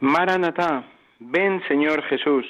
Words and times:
Maranatá, 0.00 0.84
ven 1.20 1.62
Señor 1.68 2.02
Jesús. 2.02 2.44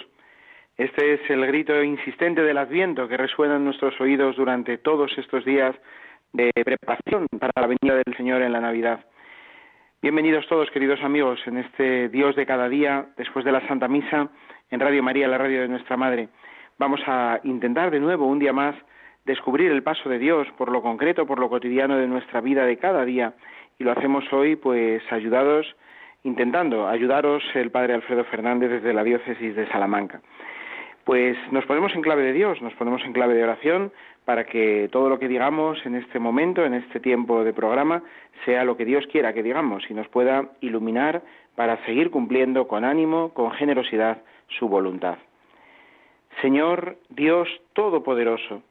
Este 0.76 1.14
es 1.14 1.20
el 1.30 1.46
grito 1.46 1.80
insistente 1.80 2.42
del 2.42 2.58
Adviento 2.58 3.06
que 3.06 3.16
resuena 3.16 3.54
en 3.54 3.64
nuestros 3.64 4.00
oídos 4.00 4.34
durante 4.34 4.78
todos 4.78 5.16
estos 5.16 5.44
días 5.44 5.76
de 6.32 6.50
preparación 6.64 7.28
para 7.38 7.52
la 7.54 7.68
venida 7.68 8.02
del 8.04 8.16
Señor 8.16 8.42
en 8.42 8.52
la 8.52 8.60
Navidad. 8.60 9.04
Bienvenidos 10.02 10.44
todos, 10.48 10.68
queridos 10.72 11.00
amigos, 11.04 11.38
en 11.46 11.58
este 11.58 12.08
Dios 12.08 12.34
de 12.34 12.46
cada 12.46 12.68
día, 12.68 13.10
después 13.16 13.44
de 13.44 13.52
la 13.52 13.64
Santa 13.68 13.86
Misa, 13.86 14.28
en 14.68 14.80
Radio 14.80 15.04
María, 15.04 15.28
la 15.28 15.38
radio 15.38 15.60
de 15.60 15.68
nuestra 15.68 15.96
Madre. 15.96 16.28
Vamos 16.78 17.00
a 17.06 17.38
intentar 17.44 17.92
de 17.92 18.00
nuevo, 18.00 18.26
un 18.26 18.40
día 18.40 18.52
más, 18.52 18.74
descubrir 19.24 19.70
el 19.70 19.84
paso 19.84 20.08
de 20.08 20.18
Dios 20.18 20.48
por 20.58 20.72
lo 20.72 20.82
concreto, 20.82 21.28
por 21.28 21.38
lo 21.38 21.48
cotidiano 21.48 21.96
de 21.96 22.08
nuestra 22.08 22.40
vida 22.40 22.66
de 22.66 22.76
cada 22.76 23.04
día. 23.04 23.34
Y 23.78 23.84
lo 23.84 23.92
hacemos 23.92 24.24
hoy, 24.32 24.56
pues, 24.56 25.00
ayudados 25.12 25.76
intentando 26.26 26.88
ayudaros 26.88 27.44
el 27.54 27.70
Padre 27.70 27.94
Alfredo 27.94 28.24
Fernández 28.24 28.68
desde 28.68 28.92
la 28.92 29.04
diócesis 29.04 29.54
de 29.54 29.68
Salamanca. 29.68 30.20
Pues 31.04 31.36
nos 31.52 31.64
ponemos 31.66 31.94
en 31.94 32.02
clave 32.02 32.24
de 32.24 32.32
Dios, 32.32 32.60
nos 32.60 32.74
ponemos 32.74 33.00
en 33.04 33.12
clave 33.12 33.34
de 33.34 33.44
oración 33.44 33.92
para 34.24 34.44
que 34.44 34.88
todo 34.90 35.08
lo 35.08 35.20
que 35.20 35.28
digamos 35.28 35.78
en 35.86 35.94
este 35.94 36.18
momento, 36.18 36.64
en 36.64 36.74
este 36.74 36.98
tiempo 36.98 37.44
de 37.44 37.52
programa, 37.52 38.02
sea 38.44 38.64
lo 38.64 38.76
que 38.76 38.84
Dios 38.84 39.06
quiera 39.06 39.32
que 39.32 39.44
digamos 39.44 39.88
y 39.88 39.94
nos 39.94 40.08
pueda 40.08 40.50
iluminar 40.60 41.22
para 41.54 41.76
seguir 41.86 42.10
cumpliendo 42.10 42.66
con 42.66 42.84
ánimo, 42.84 43.32
con 43.32 43.52
generosidad, 43.52 44.18
su 44.58 44.68
voluntad. 44.68 45.18
Señor 46.42 46.96
Dios 47.08 47.48
Todopoderoso, 47.72 48.62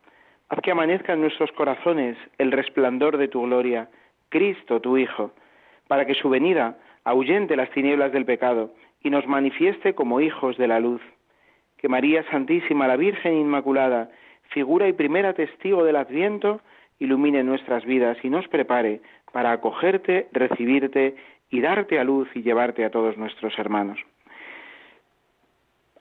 haz 0.49 0.59
que 0.59 0.71
amanezca 0.71 1.13
en 1.13 1.21
nuestros 1.21 1.53
corazones 1.53 2.17
el 2.37 2.51
resplandor 2.51 3.15
de 3.15 3.29
tu 3.29 3.43
gloria, 3.43 3.87
Cristo 4.27 4.81
tu 4.81 4.97
Hijo, 4.97 5.31
para 5.87 6.05
que 6.05 6.15
su 6.15 6.29
venida 6.29 6.75
ahuyente 7.05 7.55
las 7.55 7.69
tinieblas 7.71 8.11
del 8.11 8.25
pecado 8.25 8.73
y 9.01 9.09
nos 9.09 9.25
manifieste 9.27 9.93
como 9.93 10.19
hijos 10.19 10.57
de 10.57 10.67
la 10.67 10.79
luz. 10.79 11.01
Que 11.77 11.87
María 11.87 12.23
Santísima, 12.29 12.87
la 12.87 12.97
Virgen 12.97 13.35
Inmaculada, 13.35 14.09
figura 14.49 14.87
y 14.87 14.93
primera 14.93 15.33
testigo 15.33 15.85
del 15.85 15.95
Adviento, 15.95 16.61
ilumine 16.99 17.43
nuestras 17.43 17.85
vidas 17.85 18.17
y 18.23 18.29
nos 18.29 18.47
prepare 18.47 19.01
para 19.31 19.51
acogerte, 19.51 20.27
recibirte 20.31 21.15
y 21.49 21.61
darte 21.61 21.99
a 21.99 22.03
luz 22.03 22.27
y 22.33 22.41
llevarte 22.41 22.83
a 22.83 22.89
todos 22.89 23.17
nuestros 23.17 23.57
hermanos. 23.59 23.99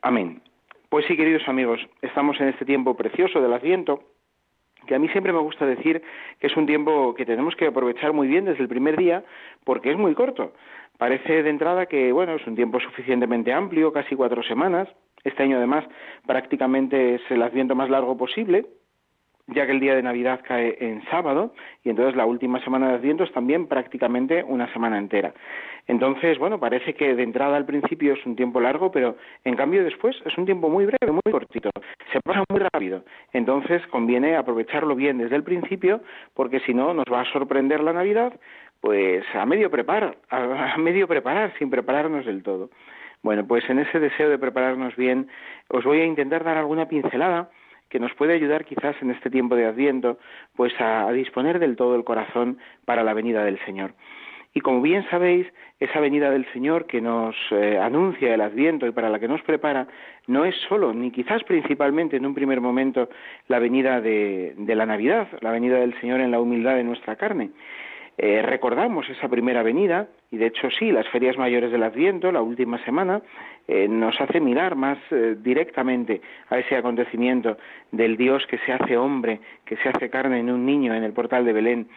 Amén. 0.02 0.40
Pues 0.88 1.06
sí, 1.06 1.16
queridos 1.16 1.48
amigos, 1.48 1.80
estamos 2.02 2.40
en 2.40 2.48
este 2.48 2.64
tiempo 2.64 2.96
precioso 2.96 3.40
del 3.40 3.52
Adviento, 3.52 4.04
que 4.86 4.94
a 4.94 4.98
mí 4.98 5.08
siempre 5.08 5.32
me 5.32 5.40
gusta 5.40 5.66
decir 5.66 6.02
que 6.38 6.46
es 6.46 6.56
un 6.56 6.66
tiempo 6.66 7.14
que 7.14 7.26
tenemos 7.26 7.56
que 7.56 7.66
aprovechar 7.66 8.12
muy 8.12 8.28
bien 8.28 8.44
desde 8.44 8.62
el 8.62 8.68
primer 8.68 8.96
día, 8.96 9.24
porque 9.64 9.90
es 9.90 9.96
muy 9.96 10.14
corto. 10.14 10.52
Parece 10.98 11.42
de 11.42 11.50
entrada 11.50 11.86
que, 11.86 12.12
bueno, 12.12 12.36
es 12.36 12.46
un 12.46 12.54
tiempo 12.54 12.78
suficientemente 12.80 13.52
amplio, 13.52 13.92
casi 13.92 14.14
cuatro 14.14 14.42
semanas. 14.42 14.88
Este 15.24 15.42
año, 15.42 15.56
además, 15.56 15.84
prácticamente 16.26 17.16
es 17.16 17.22
el 17.30 17.42
adviento 17.42 17.74
más 17.74 17.90
largo 17.90 18.16
posible, 18.16 18.66
ya 19.48 19.66
que 19.66 19.72
el 19.72 19.80
día 19.80 19.94
de 19.94 20.02
Navidad 20.02 20.40
cae 20.42 20.76
en 20.80 21.04
sábado 21.06 21.52
y 21.82 21.90
entonces 21.90 22.16
la 22.16 22.24
última 22.24 22.62
semana 22.64 22.88
de 22.88 22.94
Adviento 22.94 23.24
es 23.24 23.32
también 23.32 23.66
prácticamente 23.66 24.42
una 24.42 24.72
semana 24.72 24.98
entera. 24.98 25.34
Entonces, 25.86 26.38
bueno, 26.38 26.58
parece 26.58 26.94
que 26.94 27.14
de 27.14 27.22
entrada 27.22 27.56
al 27.56 27.66
principio 27.66 28.14
es 28.14 28.24
un 28.24 28.36
tiempo 28.36 28.58
largo, 28.58 28.90
pero 28.90 29.16
en 29.44 29.54
cambio 29.54 29.84
después 29.84 30.16
es 30.24 30.38
un 30.38 30.46
tiempo 30.46 30.70
muy 30.70 30.86
breve, 30.86 31.12
muy 31.12 31.30
cortito. 31.30 31.70
Se 32.10 32.20
pasa 32.20 32.42
muy 32.48 32.60
rápido. 32.60 33.04
Entonces 33.32 33.86
conviene 33.88 34.36
aprovecharlo 34.36 34.94
bien 34.94 35.18
desde 35.18 35.36
el 35.36 35.42
principio 35.42 36.00
porque 36.32 36.60
si 36.60 36.72
no 36.72 36.94
nos 36.94 37.04
va 37.12 37.20
a 37.20 37.32
sorprender 37.32 37.82
la 37.82 37.92
Navidad 37.92 38.32
pues 38.84 39.24
a 39.34 39.46
medio 39.46 39.70
preparar, 39.70 40.18
a, 40.28 40.76
medio 40.76 41.08
preparar, 41.08 41.54
sin 41.58 41.70
prepararnos 41.70 42.26
del 42.26 42.42
todo. 42.42 42.68
Bueno, 43.22 43.46
pues 43.46 43.64
en 43.70 43.78
ese 43.78 43.98
deseo 43.98 44.28
de 44.28 44.38
prepararnos 44.38 44.94
bien, 44.94 45.28
os 45.68 45.84
voy 45.84 46.00
a 46.00 46.04
intentar 46.04 46.44
dar 46.44 46.58
alguna 46.58 46.86
pincelada 46.86 47.48
que 47.88 47.98
nos 47.98 48.12
puede 48.12 48.34
ayudar 48.34 48.66
quizás 48.66 48.94
en 49.00 49.10
este 49.10 49.30
tiempo 49.30 49.56
de 49.56 49.64
Adviento, 49.64 50.18
pues 50.54 50.78
a, 50.78 51.10
disponer 51.12 51.60
del 51.60 51.76
todo 51.76 51.96
el 51.96 52.04
corazón 52.04 52.58
para 52.84 53.02
la 53.02 53.14
venida 53.14 53.42
del 53.42 53.58
Señor. 53.64 53.94
Y 54.52 54.60
como 54.60 54.82
bien 54.82 55.06
sabéis, 55.08 55.46
esa 55.80 55.98
venida 56.00 56.30
del 56.30 56.44
Señor 56.52 56.84
que 56.84 57.00
nos 57.00 57.34
eh, 57.52 57.78
anuncia 57.78 58.34
el 58.34 58.42
Adviento 58.42 58.86
y 58.86 58.92
para 58.92 59.08
la 59.08 59.18
que 59.18 59.28
nos 59.28 59.40
prepara, 59.40 59.86
no 60.26 60.44
es 60.44 60.54
solo, 60.68 60.92
ni 60.92 61.10
quizás 61.10 61.42
principalmente 61.44 62.18
en 62.18 62.26
un 62.26 62.34
primer 62.34 62.60
momento, 62.60 63.08
la 63.48 63.60
venida 63.60 64.02
de 64.02 64.54
la 64.58 64.84
Navidad, 64.84 65.26
la 65.40 65.52
venida 65.52 65.78
del 65.78 65.98
Señor 66.02 66.20
en 66.20 66.32
la 66.32 66.40
humildad 66.40 66.74
de 66.74 66.84
nuestra 66.84 67.16
carne, 67.16 67.50
eh, 68.16 68.42
recordamos 68.42 69.08
esa 69.10 69.28
primera 69.28 69.62
venida 69.62 70.06
y 70.30 70.36
de 70.36 70.46
hecho 70.46 70.70
sí, 70.70 70.92
las 70.92 71.08
ferias 71.08 71.36
mayores 71.36 71.72
del 71.72 71.82
Adviento, 71.82 72.30
la 72.30 72.42
última 72.42 72.82
semana, 72.84 73.22
eh, 73.66 73.88
nos 73.88 74.20
hace 74.20 74.40
mirar 74.40 74.76
más 74.76 74.98
eh, 75.10 75.36
directamente 75.40 76.20
a 76.48 76.58
ese 76.58 76.76
acontecimiento 76.76 77.58
del 77.90 78.16
Dios 78.16 78.46
que 78.46 78.58
se 78.58 78.72
hace 78.72 78.96
hombre, 78.96 79.40
que 79.64 79.76
se 79.78 79.88
hace 79.88 80.10
carne 80.10 80.38
en 80.38 80.50
un 80.50 80.64
niño 80.64 80.94
en 80.94 81.02
el 81.02 81.12
portal 81.12 81.44
de 81.44 81.52
Belén. 81.52 81.88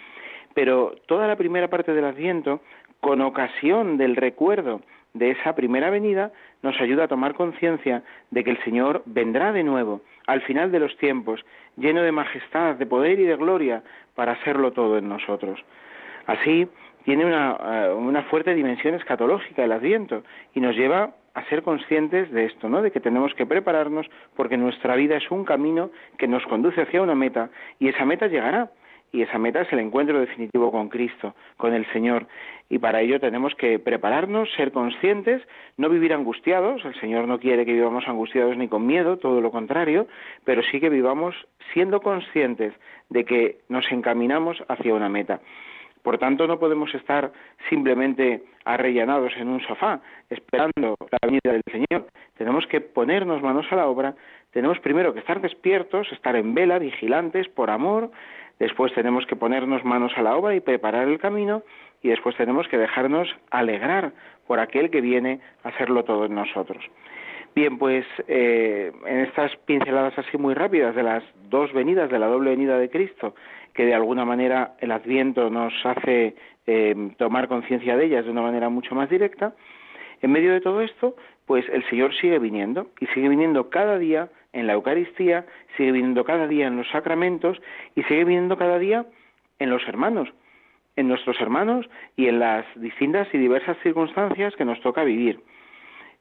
Pero 0.56 0.96
toda 1.06 1.28
la 1.28 1.36
primera 1.36 1.68
parte 1.68 1.94
del 1.94 2.06
Adviento, 2.06 2.62
con 3.00 3.22
ocasión 3.22 3.98
del 3.98 4.16
recuerdo 4.16 4.82
de 5.14 5.32
esa 5.32 5.54
primera 5.54 5.92
venida, 5.92 6.32
nos 6.64 6.80
ayuda 6.82 7.04
a 7.04 7.08
tomar 7.08 7.36
conciencia 7.36 8.02
de 8.32 8.44
que 8.44 8.52
el 8.52 8.64
Señor 8.64 9.04
vendrá 9.06 9.52
de 9.52 9.64
nuevo, 9.64 10.02
al 10.26 10.42
final 10.42 10.72
de 10.72 10.80
los 10.80 10.98
tiempos, 10.98 11.46
lleno 11.76 12.02
de 12.02 12.12
majestad, 12.12 12.76
de 12.76 12.88
poder 12.88 13.20
y 13.20 13.26
de 13.26 13.36
gloria, 13.36 13.84
para 14.16 14.32
hacerlo 14.32 14.72
todo 14.72 14.98
en 14.98 15.08
nosotros. 15.10 15.64
Así, 16.28 16.68
tiene 17.06 17.24
eh, 17.24 17.94
una, 17.94 18.24
fuerte 18.24 18.54
dimensión 18.54 18.94
escatológica 18.94 19.64
el 19.64 19.72
Adviento 19.72 20.24
y 20.54 20.60
nos 20.60 20.76
lleva 20.76 21.12
a 21.34 21.46
ser 21.46 21.64
conscientes 21.64 22.30
de 22.32 22.46
esto, 22.46 22.68
¿no? 22.68 22.82
De 22.82 22.92
que 22.92 23.00
tenemos 23.00 23.34
que 23.34 23.46
prepararnos 23.46 24.06
porque 24.36 24.58
nuestra 24.58 24.96
vida 24.96 25.16
es 25.16 25.32
un 25.32 25.46
camino 25.46 25.90
que 26.18 26.28
nos 26.28 26.46
conduce 26.48 26.82
hacia 26.82 27.02
una 27.02 27.16
meta 27.16 27.50
y 27.80 27.88
esa 27.88 28.06
meta 28.06 28.28
llegará. 28.28 28.70
Y 29.14 29.22
esa 29.22 29.40
meta 29.40 29.62
es 29.62 29.72
el 29.72 29.80
encuentro 29.80 30.20
definitivo 30.20 30.70
con 30.70 30.90
Cristo, 30.90 31.34
con 31.56 31.74
el 31.74 31.86
Señor. 31.94 32.28
Y 32.68 32.80
para 32.80 33.00
ello 33.00 33.22
tenemos 33.22 33.56
que 33.56 33.80
prepararnos, 33.80 34.52
ser 34.58 34.74
conscientes, 34.74 35.42
no 35.78 35.88
vivir 35.88 36.14
angustiados. 36.14 36.84
El 36.84 36.94
Señor 37.00 37.26
no 37.26 37.40
quiere 37.40 37.66
que 37.66 37.72
vivamos 37.72 38.06
angustiados 38.06 38.58
ni 38.58 38.68
con 38.68 38.86
miedo, 38.86 39.16
todo 39.16 39.40
lo 39.40 39.50
contrario, 39.50 40.08
pero 40.44 40.62
sí 40.62 40.82
que 40.82 40.90
vivamos 40.90 41.36
siendo 41.72 42.02
conscientes 42.02 42.74
de 43.10 43.24
que 43.24 43.60
nos 43.70 43.90
encaminamos 43.94 44.62
hacia 44.68 44.94
una 44.94 45.07
meta. 45.07 45.40
Por 46.07 46.19
tanto, 46.19 46.48
no 46.48 46.57
podemos 46.57 46.95
estar 46.95 47.33
simplemente 47.68 48.42
arrellanados 48.63 49.33
en 49.36 49.50
un 49.50 49.59
sofá 49.59 50.00
esperando 50.30 50.95
la 51.12 51.18
venida 51.21 51.51
del 51.51 51.63
Señor. 51.69 52.07
Tenemos 52.38 52.65
que 52.68 52.80
ponernos 52.80 53.42
manos 53.42 53.65
a 53.71 53.75
la 53.75 53.88
obra. 53.88 54.15
Tenemos 54.51 54.80
primero 54.80 55.13
que 55.13 55.19
estar 55.19 55.42
despiertos, 55.42 56.09
estar 56.13 56.38
en 56.38 56.54
vela, 56.54 56.80
vigilantes, 56.80 57.50
por 57.50 57.69
amor. 57.69 58.09
Después 58.57 58.94
tenemos 58.94 59.25
que 59.25 59.36
ponernos 59.36 59.83
manos 59.83 60.13
a 60.15 60.21
la 60.21 60.38
obra 60.38 60.56
y 60.56 60.62
preparar 60.62 61.09
el 61.09 61.19
camino. 61.19 61.63
Y 62.01 62.07
después 62.07 62.38
tenemos 62.38 62.69
que 62.69 62.77
dejarnos 62.77 63.27
alegrar 63.51 64.13
por 64.48 64.62
aquel 64.62 64.89
que 64.89 65.01
viene 65.01 65.42
a 65.65 65.68
hacerlo 65.68 66.06
todo 66.06 66.24
en 66.24 66.36
nosotros. 66.36 66.86
Bien, 67.53 67.77
pues 67.77 68.06
eh, 68.30 68.94
en 69.06 69.19
estas 69.21 69.53
pinceladas 69.65 70.18
así 70.18 70.38
muy 70.38 70.53
rápidas 70.53 70.95
de 70.95 71.03
las 71.03 71.24
dos 71.50 71.74
venidas, 71.74 72.10
de 72.10 72.19
la 72.19 72.27
doble 72.27 72.51
venida 72.51 72.77
de 72.77 72.89
Cristo 72.89 73.33
que 73.77 73.85
de 73.85 73.94
alguna 73.94 74.25
manera 74.25 74.74
el 74.79 74.91
Adviento 74.91 75.51
nos 75.51 75.71
hace 75.85 76.35
eh, 76.65 77.12
tomar 77.18 77.47
conciencia 77.47 77.95
de 77.95 78.06
ellas 78.06 78.25
de 78.25 78.31
una 78.31 78.41
manera 78.41 78.69
mucho 78.69 78.95
más 78.95 79.07
directa, 79.07 79.53
en 80.24 80.31
medio 80.31 80.51
de 80.51 80.62
todo 80.62 80.81
esto, 80.81 81.15
pues 81.45 81.63
el 81.69 81.88
Señor 81.88 82.12
sigue 82.15 82.39
viniendo 82.39 82.88
y 83.00 83.06
sigue 83.07 83.29
viniendo 83.29 83.69
cada 83.69 84.00
día 84.00 84.29
en 84.51 84.65
la 84.65 84.74
Eucaristía, 84.74 85.45
sigue 85.77 85.91
viniendo 85.91 86.25
cada 86.25 86.47
día 86.47 86.65
en 86.65 86.75
los 86.75 86.89
sacramentos 86.89 87.62
y 87.95 88.01
sigue 88.03 88.24
viniendo 88.25 88.57
cada 88.57 88.79
día 88.79 89.06
en 89.59 89.69
los 89.69 89.88
hermanos, 89.88 90.27
en 90.95 91.07
nuestros 91.07 91.39
hermanos 91.39 91.88
y 92.15 92.29
en 92.29 92.39
las 92.39 92.65
distintas 92.77 93.27
y 93.31 93.38
diversas 93.38 93.77
circunstancias 93.83 94.56
que 94.56 94.65
nos 94.65 94.81
toca 94.81 95.03
vivir. 95.03 95.39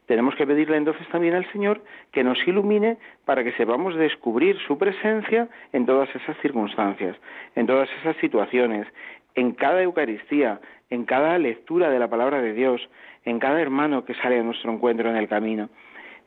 Tenemos 0.07 0.35
que 0.37 0.47
pedirle 0.47 0.77
entonces 0.77 1.07
también 1.09 1.35
al 1.35 1.51
Señor 1.53 1.83
que 2.13 2.23
nos 2.23 2.39
ilumine 2.47 2.97
para 3.25 3.43
que 3.43 3.53
sepamos 3.53 3.97
descubrir 3.97 4.57
su 4.67 4.79
presencia 4.79 5.49
en 5.73 5.85
todas 5.85 6.09
esas 6.15 6.37
circunstancias, 6.39 7.17
en 7.57 7.67
todas 7.67 7.89
esas 8.01 8.17
situaciones, 8.17 8.87
en 9.35 9.53
cada 9.53 9.83
Eucaristía, 9.83 10.61
en 10.91 11.05
cada 11.05 11.39
lectura 11.39 11.91
de 11.91 11.99
la 11.99 12.09
palabra 12.09 12.41
de 12.41 12.53
Dios, 12.53 12.89
en 13.25 13.39
cada 13.41 13.61
hermano 13.61 14.05
que 14.05 14.15
sale 14.15 14.39
a 14.39 14.43
nuestro 14.43 14.73
encuentro 14.73 15.11
en 15.11 15.17
el 15.17 15.29
camino. 15.29 15.69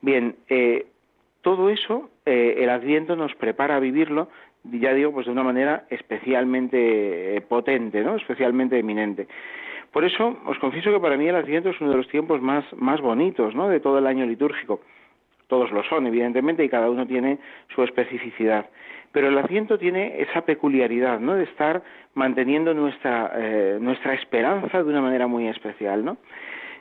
Bien, 0.02 0.36
eh, 0.50 0.88
todo 1.42 1.70
eso 1.70 2.10
eh, 2.26 2.56
el 2.60 2.70
Adviento 2.70 3.16
nos 3.16 3.34
prepara 3.36 3.78
a 3.78 3.80
vivirlo, 3.80 4.30
ya 4.64 4.94
digo, 4.94 5.14
pues 5.14 5.26
de 5.26 5.32
una 5.32 5.44
manera 5.44 5.86
especialmente 5.90 7.38
eh, 7.38 7.42
potente, 7.42 8.04
¿no? 8.04 8.18
Especialmente 8.18 8.78
eminente. 8.78 9.28
Por 9.92 10.06
eso 10.06 10.38
os 10.46 10.60
confieso 10.60 10.92
que 10.92 11.00
para 11.00 11.18
mí 11.18 11.28
el 11.28 11.36
Adviento 11.36 11.70
es 11.70 11.82
uno 11.82 11.92
de 11.92 11.98
los 11.98 12.08
tiempos 12.10 12.42
más, 12.42 12.66
más 12.76 13.02
bonitos, 13.02 13.56
¿no? 13.56 13.70
De 13.70 13.80
todo 13.80 13.98
el 13.98 14.08
año 14.08 14.26
litúrgico. 14.26 14.82
Todos 15.48 15.72
lo 15.72 15.84
son, 15.84 16.06
evidentemente, 16.06 16.64
y 16.64 16.70
cada 16.70 16.90
uno 16.90 17.08
tiene 17.08 17.40
su 17.74 17.84
especificidad. 17.84 18.70
Pero 19.12 19.30
el 19.30 19.38
Adviento 19.38 19.80
tiene 19.80 20.22
esa 20.22 20.42
peculiaridad, 20.42 21.20
¿no? 21.20 21.34
De 21.34 21.46
estar 21.46 21.82
manteniendo 22.14 22.74
nuestra, 22.76 23.32
eh, 23.36 23.78
nuestra 23.82 24.14
esperanza 24.14 24.84
de 24.84 24.90
una 24.90 25.02
manera 25.02 25.26
muy 25.26 25.48
especial, 25.48 26.06
¿no? 26.06 26.18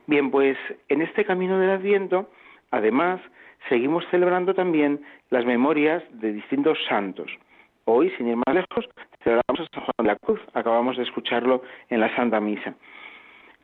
Bien, 0.07 0.31
pues 0.31 0.59
en 0.89 1.01
este 1.01 1.25
camino 1.25 1.59
del 1.59 1.71
Adviento, 1.71 2.29
además, 2.71 3.21
seguimos 3.71 4.05
celebrando 4.11 4.55
también 4.55 5.01
las 5.31 5.47
memorias 5.47 6.03
de 6.13 6.33
distintos 6.33 6.79
santos. 6.89 7.31
Hoy, 7.85 8.11
sin 8.19 8.29
ir 8.29 8.37
más 8.37 8.55
lejos, 8.55 8.87
celebramos 9.25 9.61
a 9.61 9.75
San 9.75 9.85
Juan 9.85 9.95
de 9.99 10.05
la 10.05 10.17
Cruz, 10.17 10.41
acabamos 10.53 10.99
de 10.99 11.05
escucharlo 11.05 11.63
en 11.89 12.01
la 12.01 12.15
Santa 12.15 12.39
Misa. 12.39 12.75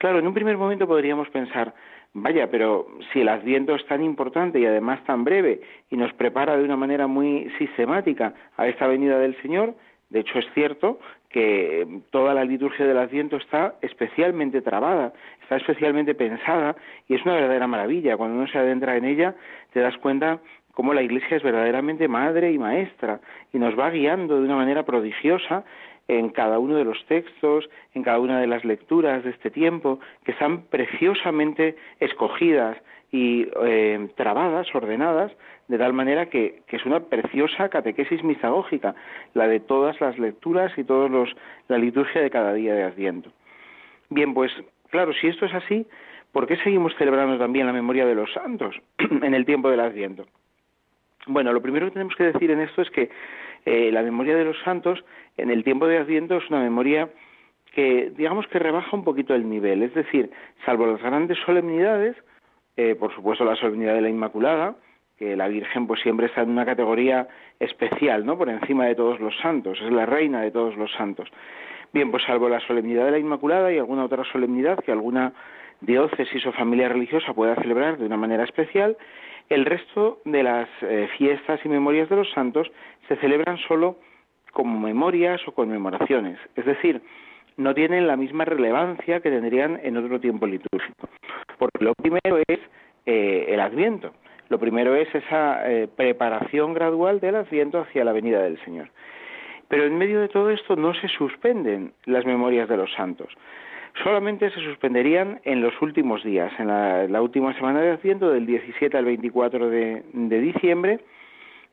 Claro, 0.04 0.18
en 0.18 0.26
un 0.26 0.34
primer 0.34 0.58
momento 0.58 0.86
podríamos 0.86 1.30
pensar, 1.30 1.72
vaya, 2.12 2.50
pero 2.50 2.86
si 3.10 3.22
el 3.22 3.28
Adviento 3.30 3.74
es 3.74 3.86
tan 3.86 4.04
importante 4.04 4.60
y 4.60 4.66
además 4.66 5.02
tan 5.04 5.24
breve 5.24 5.62
y 5.90 5.96
nos 5.96 6.12
prepara 6.12 6.58
de 6.58 6.62
una 6.62 6.76
manera 6.76 7.06
muy 7.06 7.50
sistemática 7.56 8.34
a 8.58 8.68
esta 8.68 8.86
venida 8.86 9.18
del 9.18 9.34
Señor, 9.40 9.72
de 10.10 10.20
hecho 10.20 10.38
es 10.38 10.44
cierto 10.52 11.00
que 11.30 11.88
toda 12.10 12.34
la 12.34 12.44
liturgia 12.44 12.84
del 12.84 12.98
Adviento 12.98 13.38
está 13.38 13.76
especialmente 13.80 14.60
trabada, 14.60 15.14
está 15.40 15.56
especialmente 15.56 16.14
pensada 16.14 16.76
y 17.08 17.14
es 17.14 17.24
una 17.24 17.36
verdadera 17.36 17.66
maravilla. 17.66 18.18
Cuando 18.18 18.36
uno 18.36 18.46
se 18.46 18.58
adentra 18.58 18.98
en 18.98 19.06
ella, 19.06 19.34
te 19.72 19.80
das 19.80 19.96
cuenta 19.96 20.38
cómo 20.74 20.92
la 20.92 21.00
Iglesia 21.00 21.38
es 21.38 21.42
verdaderamente 21.42 22.08
madre 22.08 22.52
y 22.52 22.58
maestra 22.58 23.20
y 23.54 23.58
nos 23.58 23.78
va 23.78 23.88
guiando 23.88 24.36
de 24.36 24.44
una 24.44 24.56
manera 24.56 24.82
prodigiosa 24.82 25.64
en 26.08 26.30
cada 26.30 26.58
uno 26.58 26.76
de 26.76 26.84
los 26.84 27.04
textos, 27.06 27.68
en 27.94 28.02
cada 28.02 28.18
una 28.18 28.40
de 28.40 28.46
las 28.46 28.64
lecturas 28.64 29.24
de 29.24 29.30
este 29.30 29.50
tiempo, 29.50 30.00
que 30.24 30.32
están 30.32 30.62
preciosamente 30.62 31.76
escogidas 32.00 32.76
y 33.10 33.46
eh, 33.64 34.08
trabadas, 34.16 34.66
ordenadas, 34.74 35.32
de 35.68 35.78
tal 35.78 35.92
manera 35.92 36.26
que, 36.26 36.62
que, 36.66 36.76
es 36.76 36.84
una 36.84 37.00
preciosa 37.00 37.68
catequesis 37.68 38.22
mistagógica, 38.22 38.94
la 39.32 39.48
de 39.48 39.60
todas 39.60 40.00
las 40.00 40.18
lecturas 40.18 40.76
y 40.76 40.84
todos 40.84 41.34
la 41.68 41.78
liturgia 41.78 42.20
de 42.20 42.30
cada 42.30 42.52
día 42.52 42.74
de 42.74 42.82
Adviento. 42.82 43.30
Bien, 44.10 44.34
pues 44.34 44.52
claro, 44.90 45.12
si 45.14 45.28
esto 45.28 45.46
es 45.46 45.54
así, 45.54 45.86
¿por 46.32 46.46
qué 46.46 46.56
seguimos 46.56 46.94
celebrando 46.96 47.38
también 47.38 47.66
la 47.66 47.72
memoria 47.72 48.04
de 48.04 48.14
los 48.14 48.32
santos 48.32 48.76
en 48.98 49.34
el 49.34 49.46
tiempo 49.46 49.70
del 49.70 49.80
Adviento? 49.80 50.26
Bueno, 51.26 51.52
lo 51.52 51.62
primero 51.62 51.86
que 51.86 51.92
tenemos 51.92 52.14
que 52.16 52.24
decir 52.24 52.50
en 52.50 52.60
esto 52.60 52.82
es 52.82 52.90
que 52.90 53.10
eh, 53.64 53.90
la 53.92 54.02
memoria 54.02 54.36
de 54.36 54.44
los 54.44 54.58
santos 54.64 55.04
en 55.36 55.50
el 55.50 55.64
tiempo 55.64 55.86
de 55.86 55.98
Adviento 55.98 56.36
es 56.36 56.48
una 56.50 56.60
memoria 56.60 57.08
que, 57.72 58.12
digamos 58.16 58.46
que 58.46 58.58
rebaja 58.58 58.96
un 58.96 59.04
poquito 59.04 59.34
el 59.34 59.48
nivel, 59.48 59.82
es 59.82 59.94
decir, 59.94 60.30
salvo 60.64 60.86
las 60.86 61.02
grandes 61.02 61.38
solemnidades, 61.44 62.16
eh, 62.76 62.94
por 62.94 63.14
supuesto 63.14 63.44
la 63.44 63.56
solemnidad 63.56 63.94
de 63.94 64.02
la 64.02 64.08
Inmaculada, 64.08 64.76
que 65.18 65.36
la 65.36 65.48
Virgen 65.48 65.86
pues 65.86 66.00
siempre 66.00 66.26
está 66.26 66.42
en 66.42 66.50
una 66.50 66.66
categoría 66.66 67.28
especial, 67.58 68.26
¿no? 68.26 68.36
Por 68.36 68.48
encima 68.48 68.86
de 68.86 68.94
todos 68.94 69.20
los 69.20 69.36
santos, 69.38 69.80
es 69.80 69.92
la 69.92 70.06
reina 70.06 70.40
de 70.42 70.50
todos 70.50 70.76
los 70.76 70.92
santos. 70.92 71.28
Bien, 71.92 72.10
pues 72.10 72.24
salvo 72.24 72.48
la 72.48 72.60
solemnidad 72.60 73.04
de 73.04 73.12
la 73.12 73.18
Inmaculada 73.18 73.72
y 73.72 73.78
alguna 73.78 74.04
otra 74.04 74.24
solemnidad 74.24 74.78
que 74.80 74.92
alguna 74.92 75.32
diócesis 75.80 76.44
o 76.46 76.52
familia 76.52 76.88
religiosa 76.88 77.34
pueda 77.34 77.54
celebrar 77.56 77.98
de 77.98 78.06
una 78.06 78.16
manera 78.16 78.44
especial, 78.44 78.96
el 79.48 79.64
resto 79.64 80.20
de 80.24 80.42
las 80.42 80.68
eh, 80.82 81.08
fiestas 81.16 81.60
y 81.64 81.68
memorias 81.68 82.08
de 82.08 82.16
los 82.16 82.30
santos 82.32 82.70
se 83.08 83.16
celebran 83.16 83.58
solo 83.68 83.96
como 84.52 84.78
memorias 84.78 85.40
o 85.46 85.52
conmemoraciones, 85.52 86.38
es 86.56 86.64
decir, 86.64 87.02
no 87.56 87.74
tienen 87.74 88.06
la 88.06 88.16
misma 88.16 88.44
relevancia 88.44 89.20
que 89.20 89.30
tendrían 89.30 89.80
en 89.82 89.96
otro 89.96 90.18
tiempo 90.20 90.46
litúrgico. 90.46 91.08
Porque 91.58 91.84
lo 91.84 91.94
primero 91.94 92.38
es 92.48 92.58
eh, 93.06 93.46
el 93.48 93.60
Adviento, 93.60 94.12
lo 94.48 94.58
primero 94.58 94.94
es 94.94 95.12
esa 95.14 95.70
eh, 95.70 95.88
preparación 95.94 96.74
gradual 96.74 97.20
del 97.20 97.36
Adviento 97.36 97.80
hacia 97.80 98.04
la 98.04 98.12
venida 98.12 98.42
del 98.42 98.62
Señor. 98.64 98.90
Pero 99.68 99.84
en 99.84 99.96
medio 99.96 100.20
de 100.20 100.28
todo 100.28 100.50
esto 100.50 100.76
no 100.76 100.94
se 100.94 101.08
suspenden 101.08 101.92
las 102.04 102.24
memorias 102.24 102.68
de 102.68 102.76
los 102.76 102.92
santos 102.92 103.28
solamente 104.02 104.50
se 104.50 104.60
suspenderían 104.60 105.40
en 105.44 105.62
los 105.62 105.80
últimos 105.80 106.24
días, 106.24 106.52
en 106.58 106.66
la, 106.66 107.22
última 107.22 107.54
semana 107.54 107.80
de 107.80 107.92
Adviento, 107.92 108.30
del 108.30 108.46
17 108.46 108.96
al 108.96 109.04
24 109.04 109.68
de, 109.70 110.02
de, 110.12 110.40
diciembre, 110.40 111.00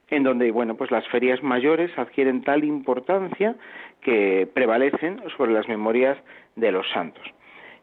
en 0.09 0.23
donde, 0.23 0.51
bueno, 0.51 0.75
pues 0.75 0.91
las 0.91 1.07
ferias 1.07 1.41
mayores 1.41 1.91
adquieren 1.97 2.43
tal 2.43 2.63
importancia 2.63 3.55
que 4.01 4.47
prevalecen 4.53 5.21
sobre 5.37 5.53
las 5.53 5.67
memorias 5.67 6.17
de 6.55 6.71
los 6.71 6.87
santos. 6.91 7.23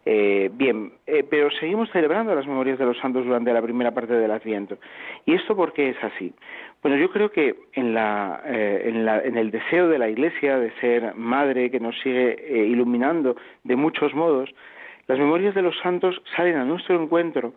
Eh, 0.06 0.50
bien, 0.52 0.92
eh, 1.06 1.24
pero 1.28 1.50
seguimos 1.50 1.90
celebrando 1.90 2.34
las 2.34 2.46
memorias 2.46 2.78
de 2.78 2.86
los 2.86 2.96
santos 2.98 3.26
durante 3.26 3.52
la 3.52 3.60
primera 3.60 3.90
parte 3.90 4.14
del 4.14 4.30
Adviento. 4.30 4.78
¿Y 5.26 5.34
esto 5.34 5.54
por 5.54 5.72
qué 5.72 5.90
es 5.90 6.02
así? 6.02 6.32
Bueno, 6.82 6.96
yo 6.96 7.10
creo 7.10 7.30
que 7.30 7.56
en, 7.74 7.92
la, 7.92 8.40
eh, 8.46 8.84
en, 8.86 9.04
la, 9.04 9.20
en 9.22 9.36
el 9.36 9.50
deseo 9.50 9.88
de 9.88 9.98
la 9.98 10.08
Iglesia 10.08 10.58
de 10.58 10.70
ser 10.80 11.14
madre 11.14 11.70
que 11.70 11.80
nos 11.80 11.98
sigue 12.00 12.66
iluminando 12.66 13.36
de 13.64 13.76
muchos 13.76 14.14
modos, 14.14 14.48
las 15.08 15.18
memorias 15.18 15.54
de 15.54 15.62
los 15.62 15.76
santos 15.80 16.22
salen 16.36 16.56
a 16.56 16.64
nuestro 16.64 17.02
encuentro 17.02 17.52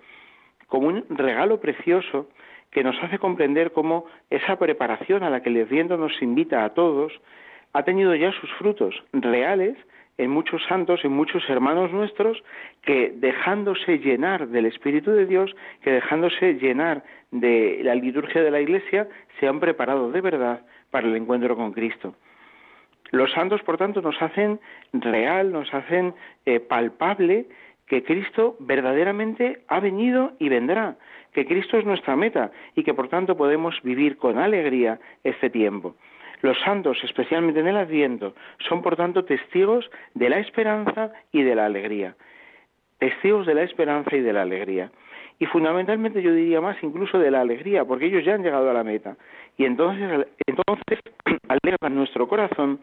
como 0.68 0.88
un 0.88 1.06
regalo 1.10 1.60
precioso 1.60 2.28
que 2.72 2.84
nos 2.84 3.02
hace 3.04 3.20
comprender 3.20 3.72
cómo 3.72 4.06
esa 4.30 4.58
preparación 4.58 5.24
a 5.24 5.30
la 5.30 5.42
que 5.42 5.50
el 5.50 5.62
Adviento 5.62 5.98
nos 5.98 6.22
invita 6.22 6.64
a 6.64 6.74
todos 6.74 7.14
ha 7.74 7.84
tenido 7.84 8.16
ya 8.16 8.32
sus 8.32 8.52
frutos 8.54 8.96
reales 9.14 9.78
en 10.22 10.30
muchos 10.30 10.64
santos, 10.66 11.04
en 11.04 11.14
muchos 11.14 11.44
hermanos 11.50 11.92
nuestros, 11.92 12.44
que 12.84 13.12
dejándose 13.16 13.98
llenar 13.98 14.50
del 14.50 14.68
Espíritu 14.68 15.10
de 15.10 15.26
Dios, 15.26 15.56
que 15.82 15.92
dejándose 15.92 16.54
llenar 16.54 17.04
de 17.32 17.80
la 17.84 17.96
liturgia 17.96 18.44
de 18.44 18.52
la 18.52 18.62
Iglesia, 18.62 19.08
se 19.40 19.48
han 19.48 19.60
preparado 19.60 20.12
de 20.12 20.22
verdad 20.22 20.62
para 20.92 21.08
el 21.08 21.16
encuentro 21.16 21.56
con 21.56 21.72
Cristo. 21.72 22.14
Los 23.10 23.32
santos, 23.32 23.64
por 23.64 23.78
tanto, 23.78 24.04
nos 24.04 24.22
hacen 24.22 24.60
real, 24.94 25.52
nos 25.52 25.74
hacen 25.74 26.14
eh, 26.46 26.60
palpable 26.60 27.48
que 27.88 28.04
Cristo 28.04 28.56
verdaderamente 28.60 29.64
ha 29.68 29.80
venido 29.80 30.34
y 30.38 30.50
vendrá, 30.50 30.98
que 31.34 31.48
Cristo 31.48 31.80
es 31.80 31.86
nuestra 31.86 32.16
meta 32.16 32.52
y 32.76 32.84
que 32.84 32.94
por 32.94 33.10
tanto 33.10 33.36
podemos 33.36 33.82
vivir 33.82 34.18
con 34.18 34.38
alegría 34.38 35.00
este 35.24 35.50
tiempo. 35.50 35.96
Los 36.42 36.60
santos, 36.62 36.98
especialmente 37.04 37.60
en 37.60 37.68
el 37.68 37.78
Adviento, 37.78 38.34
son 38.68 38.82
por 38.82 38.96
tanto 38.96 39.26
testigos 39.26 39.90
de 40.16 40.30
la 40.30 40.40
esperanza 40.40 41.12
y 41.32 41.44
de 41.44 41.56
la 41.56 41.66
alegría. 41.66 42.16
Testigos 42.98 43.46
de 43.46 43.56
la 43.56 43.64
esperanza 43.64 44.16
y 44.16 44.22
de 44.22 44.34
la 44.34 44.42
alegría. 44.42 44.92
Y 45.40 45.46
fundamentalmente 45.48 46.22
yo 46.22 46.34
diría 46.34 46.62
más 46.62 46.78
incluso 46.84 47.18
de 47.18 47.32
la 47.32 47.42
alegría, 47.42 47.86
porque 47.86 48.06
ellos 48.06 48.24
ya 48.24 48.36
han 48.36 48.44
llegado 48.44 48.70
a 48.70 48.74
la 48.74 48.84
meta. 48.84 49.18
Y 49.58 49.66
entonces, 49.66 50.28
entonces 50.46 51.00
nuestro 51.92 52.28
corazón 52.28 52.80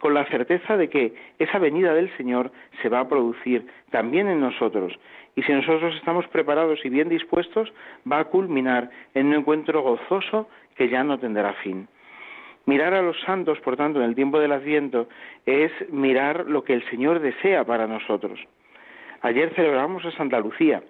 con 0.00 0.14
la 0.14 0.26
certeza 0.26 0.76
de 0.76 0.90
que 0.90 1.14
esa 1.38 1.58
venida 1.58 1.94
del 1.94 2.14
Señor 2.16 2.50
se 2.82 2.88
va 2.88 3.00
a 3.00 3.08
producir 3.08 3.66
también 3.90 4.26
en 4.28 4.40
nosotros. 4.40 4.98
Y 5.36 5.42
si 5.44 5.52
nosotros 5.52 5.94
estamos 5.94 6.26
preparados 6.28 6.84
y 6.84 6.88
bien 6.88 7.08
dispuestos, 7.08 7.72
va 8.10 8.18
a 8.18 8.24
culminar 8.24 8.90
en 9.14 9.26
un 9.26 9.34
encuentro 9.34 9.80
gozoso 9.82 10.48
que 10.74 10.88
ya 10.88 11.04
no 11.04 11.18
tendrá 11.18 11.52
fin. 11.62 11.86
Mirar 12.66 12.94
a 12.94 13.02
los 13.02 13.20
santos, 13.22 13.58
por 13.60 13.76
tanto, 13.76 14.00
en 14.00 14.08
el 14.08 14.14
tiempo 14.14 14.38
del 14.38 14.52
Adviento, 14.52 15.08
es 15.46 15.72
mirar 15.90 16.46
lo 16.46 16.62
que 16.62 16.74
el 16.74 16.88
Señor 16.90 17.20
desea 17.20 17.64
para 17.64 17.86
nosotros. 17.86 18.38
Ayer 19.20 19.52
celebramos 19.54 20.04
a 20.04 20.12
Santa 20.12 20.38
Lucía, 20.38 20.82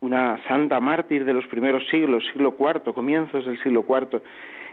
una 0.00 0.42
santa 0.48 0.80
mártir 0.80 1.24
de 1.24 1.34
los 1.34 1.46
primeros 1.46 1.86
siglos, 1.88 2.24
siglo 2.32 2.56
IV, 2.58 2.92
comienzos 2.94 3.44
del 3.44 3.62
siglo 3.62 3.84
IV, 3.88 4.22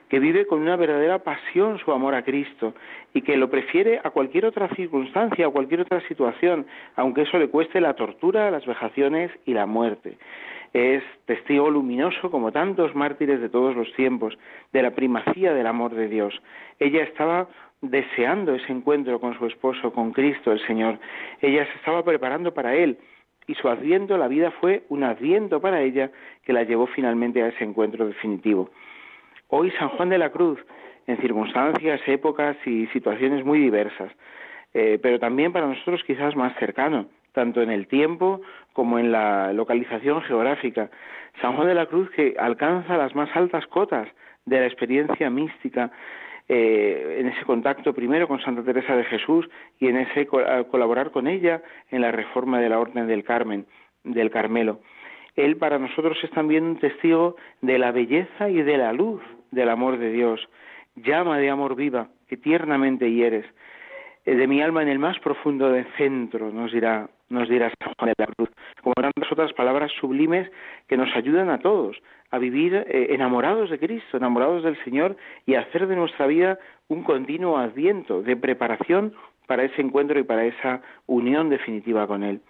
que 0.08 0.19
vive 0.19 0.48
con 0.48 0.60
una 0.60 0.75
verdadera 0.75 1.19
pasión 1.19 1.77
su 1.77 1.91
amor 1.91 2.15
a 2.15 2.24
Cristo 2.24 2.74
y 3.13 3.22
que 3.22 3.38
lo 3.38 3.50
prefiere 3.50 4.01
a 4.03 4.10
cualquier 4.10 4.46
otra 4.46 4.67
circunstancia, 4.69 5.46
a 5.46 5.51
cualquier 5.51 5.81
otra 5.81 6.01
situación, 6.08 6.65
aunque 6.96 7.22
eso 7.22 7.38
le 7.38 7.50
cueste 7.50 7.79
la 7.79 7.93
tortura, 7.93 8.50
las 8.50 8.65
vejaciones 8.65 9.31
y 9.46 9.53
la 9.53 9.67
muerte 9.67 10.17
es 10.74 11.04
testigo 11.26 11.70
luminoso, 11.70 12.30
como 12.32 12.52
tantos 12.52 12.96
mártires 12.96 13.42
de 13.42 13.50
todos 13.50 13.76
los 13.76 13.92
tiempos, 13.94 14.38
de 14.72 14.82
la 14.82 14.92
primacía 14.92 15.54
del 15.54 15.68
amor 15.68 15.94
de 15.94 16.08
Dios. 16.08 16.40
Ella 16.80 17.04
estaba 17.04 17.48
deseando 17.82 18.56
ese 18.56 18.72
encuentro 18.72 19.20
con 19.20 19.38
su 19.38 19.46
esposo, 19.46 19.94
con 19.94 20.12
Cristo 20.12 20.52
el 20.52 20.66
Señor. 20.68 21.00
Ella 21.42 21.66
se 21.66 21.74
estaba 21.78 22.04
preparando 22.04 22.54
para 22.54 22.76
él 22.76 22.98
y 23.48 23.56
su 23.56 23.68
adviento, 23.68 24.18
la 24.18 24.28
vida 24.28 24.52
fue 24.52 24.84
un 24.90 25.04
adviento 25.04 25.60
para 25.60 25.82
ella 25.82 26.12
que 26.44 26.54
la 26.54 26.64
llevó 26.64 26.86
finalmente 26.86 27.42
a 27.42 27.48
ese 27.48 27.64
encuentro 27.64 28.06
definitivo. 28.06 28.70
Hoy 29.48 29.72
San 29.72 29.90
Juan 29.90 30.10
de 30.10 30.20
la 30.20 30.30
Cruz, 30.30 30.60
en 31.08 31.18
circunstancias, 31.18 32.00
épocas 32.06 32.56
y 32.68 32.86
situaciones 32.88 33.44
muy 33.44 33.60
diversas, 33.60 34.12
eh, 34.76 35.00
pero 35.02 35.20
también 35.20 35.52
para 35.52 35.66
nosotros 35.66 36.04
quizás 36.06 36.36
más 36.36 36.56
cercano, 36.60 37.08
tanto 37.34 37.62
en 37.62 37.70
el 37.70 37.88
tiempo 37.88 38.42
como 38.74 39.00
en 39.00 39.12
la 39.12 39.54
localización 39.54 40.22
geográfica. 40.22 40.90
San 41.42 41.56
Juan 41.56 41.68
de 41.68 41.76
la 41.76 41.86
Cruz 41.86 42.10
que 42.12 42.36
alcanza 42.38 42.98
las 42.98 43.16
más 43.16 43.30
altas 43.36 43.66
cotas 43.68 44.08
de 44.46 44.60
la 44.60 44.66
experiencia 44.66 45.30
mística 45.30 45.92
eh, 46.48 47.18
en 47.20 47.28
ese 47.28 47.46
contacto 47.46 47.94
primero 47.94 48.28
con 48.28 48.42
Santa 48.42 48.64
Teresa 48.64 48.96
de 48.96 49.04
Jesús 49.06 49.48
y 49.80 49.88
en 49.88 49.98
ese 49.98 50.26
colaborar 50.26 51.12
con 51.12 51.28
ella 51.28 51.62
en 51.92 52.02
la 52.02 52.12
reforma 52.12 52.60
de 52.60 52.70
la 52.70 52.80
Orden 52.80 53.08
del 53.08 53.24
Carmen, 53.24 53.68
del 54.04 54.32
Carmelo. 54.32 54.80
Él 55.36 55.58
para 55.58 55.78
nosotros 55.78 56.18
es 56.24 56.32
también 56.32 56.64
un 56.64 56.80
testigo 56.80 57.36
de 57.62 57.78
la 57.78 57.92
belleza 57.92 58.50
y 58.50 58.62
de 58.64 58.78
la 58.78 58.94
luz 58.94 59.22
del 59.52 59.70
amor 59.70 59.98
de 59.98 60.12
Dios. 60.12 60.50
Llama 60.96 61.38
de 61.38 61.50
amor 61.50 61.76
viva 61.76 62.10
que 62.28 62.38
tiernamente 62.38 63.12
hieres. 63.12 63.46
Eh, 64.26 64.36
de 64.36 64.48
mi 64.48 64.62
alma 64.62 64.82
en 64.82 64.90
el 64.90 65.00
más 65.00 65.18
profundo 65.20 65.72
de 65.72 65.86
centro, 65.98 66.52
nos 66.52 66.72
dirá, 66.72 67.10
nos 67.30 67.48
dirá 67.48 67.72
San 67.80 67.94
Juan 67.98 68.14
de 68.18 68.26
la 68.26 68.34
Cruz, 68.34 68.50
como 68.82 68.94
tantas 68.96 69.32
otras 69.32 69.54
palabras 69.54 69.92
sublimes 70.00 70.50
que 70.88 70.98
nos 70.98 71.16
ayudan 71.16 71.50
a 71.50 71.60
todos 71.60 71.98
a 72.32 72.38
vivir 72.38 72.76
eh, 72.76 73.08
enamorados 73.12 73.70
de 73.70 73.80
Cristo, 73.80 74.18
enamorados 74.18 74.64
del 74.64 74.82
Señor 74.84 75.16
y 75.46 75.56
a 75.56 75.62
hacer 75.62 75.88
de 75.88 75.96
nuestra 75.96 76.28
vida 76.28 76.60
un 76.88 77.04
continuo 77.04 77.58
adviento 77.58 78.22
de 78.22 78.36
preparación 78.36 79.14
para 79.48 79.64
ese 79.64 79.82
encuentro 79.82 80.20
y 80.20 80.24
para 80.24 80.46
esa 80.46 80.82
unión 81.08 81.50
definitiva 81.50 82.06
con 82.06 82.24
Él. 82.24 82.42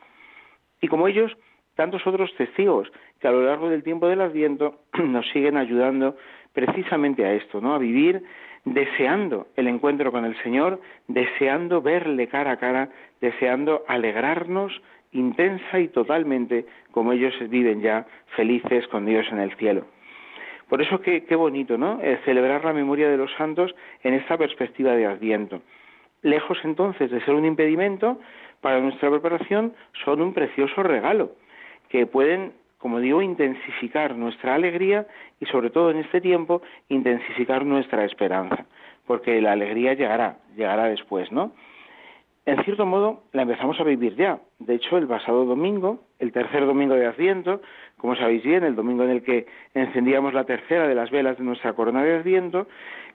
Y 0.81 0.87
como 0.87 1.07
ellos, 1.07 1.35
tantos 1.75 2.05
otros 2.05 2.33
testigos 2.35 2.91
que 3.19 3.27
a 3.27 3.31
lo 3.31 3.43
largo 3.43 3.69
del 3.69 3.83
tiempo 3.83 4.07
del 4.07 4.21
Adviento 4.21 4.81
nos 5.03 5.27
siguen 5.29 5.57
ayudando 5.57 6.17
precisamente 6.53 7.25
a 7.25 7.33
esto, 7.33 7.61
¿no? 7.61 7.73
A 7.73 7.77
vivir 7.77 8.23
deseando 8.73 9.47
el 9.55 9.67
encuentro 9.67 10.11
con 10.11 10.25
el 10.25 10.35
Señor, 10.43 10.79
deseando 11.07 11.81
verle 11.81 12.27
cara 12.27 12.51
a 12.51 12.57
cara, 12.57 12.89
deseando 13.21 13.83
alegrarnos 13.87 14.81
intensa 15.11 15.79
y 15.79 15.87
totalmente 15.87 16.65
como 16.91 17.13
ellos 17.13 17.33
viven 17.49 17.81
ya 17.81 18.05
felices 18.35 18.87
con 18.87 19.05
Dios 19.05 19.25
en 19.31 19.39
el 19.39 19.55
cielo. 19.55 19.85
Por 20.67 20.81
eso 20.83 21.01
qué, 21.01 21.23
qué 21.25 21.35
bonito, 21.35 21.77
¿no? 21.77 21.99
Eh, 22.01 22.19
celebrar 22.25 22.63
la 22.63 22.73
memoria 22.73 23.09
de 23.09 23.17
los 23.17 23.31
santos 23.33 23.73
en 24.03 24.13
esta 24.13 24.37
perspectiva 24.37 24.95
de 24.95 25.07
Adviento. 25.07 25.61
Lejos 26.21 26.59
entonces 26.63 27.09
de 27.09 27.21
ser 27.21 27.33
un 27.33 27.45
impedimento 27.45 28.19
para 28.61 28.79
nuestra 28.79 29.09
preparación, 29.09 29.73
son 30.03 30.21
un 30.21 30.33
precioso 30.33 30.83
regalo 30.83 31.31
que 31.87 32.05
pueden 32.05 32.53
como 32.79 32.99
digo, 32.99 33.21
intensificar 33.21 34.15
nuestra 34.15 34.55
alegría 34.55 35.05
y 35.39 35.45
sobre 35.45 35.69
todo 35.69 35.91
en 35.91 35.97
este 35.97 36.21
tiempo 36.21 36.61
intensificar 36.87 37.65
nuestra 37.65 38.05
esperanza, 38.05 38.65
porque 39.05 39.39
la 39.41 39.51
alegría 39.51 39.93
llegará, 39.93 40.37
llegará 40.55 40.85
después, 40.85 41.31
¿no? 41.31 41.51
En 42.45 42.63
cierto 42.63 42.85
modo, 42.85 43.21
la 43.31 43.43
empezamos 43.43 43.79
a 43.79 43.83
vivir 43.83 44.15
ya. 44.15 44.39
De 44.57 44.73
hecho, 44.75 44.97
el 44.97 45.05
pasado 45.07 45.45
domingo, 45.45 45.99
el 46.17 46.31
tercer 46.31 46.65
domingo 46.65 46.95
de 46.95 47.05
Adviento, 47.05 47.61
como 47.97 48.15
sabéis 48.15 48.43
bien, 48.43 48.63
el 48.63 48.75
domingo 48.75 49.03
en 49.03 49.11
el 49.11 49.21
que 49.21 49.45
encendíamos 49.75 50.33
la 50.33 50.45
tercera 50.45 50.87
de 50.87 50.95
las 50.95 51.11
velas 51.11 51.37
de 51.37 51.43
nuestra 51.43 51.73
corona 51.73 52.01
de 52.01 52.15
Adviento, 52.15 52.67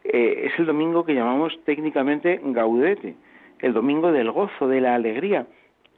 eh, 0.04 0.50
es 0.52 0.58
el 0.60 0.66
domingo 0.66 1.04
que 1.04 1.14
llamamos 1.14 1.58
técnicamente 1.64 2.40
Gaudete, 2.44 3.16
el 3.60 3.72
domingo 3.72 4.12
del 4.12 4.30
gozo, 4.30 4.68
de 4.68 4.80
la 4.80 4.94
alegría, 4.94 5.46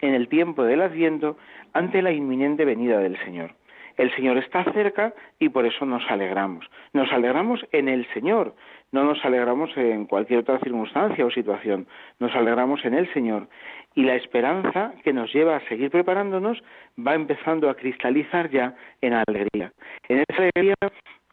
en 0.01 0.15
el 0.15 0.29
tiempo 0.29 0.65
del 0.65 0.83
Adviento 0.83 1.37
ante 1.73 2.03
la 2.03 2.13
inminente 2.13 2.65
venida 2.65 2.99
del 2.99 3.19
Señor. 3.25 3.53
El 3.97 4.15
Señor 4.15 4.37
está 4.37 4.65
cerca 4.73 5.15
y 5.39 5.49
por 5.49 5.65
eso 5.65 5.87
nos 5.87 6.03
alegramos. 6.11 6.67
Nos 6.93 7.11
alegramos 7.13 7.67
en 7.73 7.89
el 7.89 8.07
Señor, 8.13 8.55
no 8.93 9.05
nos 9.05 9.25
alegramos 9.25 9.75
en 9.77 10.05
cualquier 10.05 10.41
otra 10.41 10.59
circunstancia 10.59 11.25
o 11.25 11.31
situación, 11.31 11.87
nos 12.19 12.35
alegramos 12.35 12.85
en 12.85 12.95
el 12.95 13.13
Señor. 13.15 13.49
Y 13.95 14.03
la 14.03 14.15
esperanza 14.15 14.93
que 15.03 15.15
nos 15.15 15.33
lleva 15.33 15.57
a 15.57 15.69
seguir 15.69 15.91
preparándonos 15.91 16.63
va 16.99 17.15
empezando 17.15 17.71
a 17.71 17.75
cristalizar 17.75 18.51
ya 18.51 18.75
en 19.01 19.15
alegría. 19.15 19.73
En 20.09 20.23
esa 20.29 20.43
alegría 20.43 20.75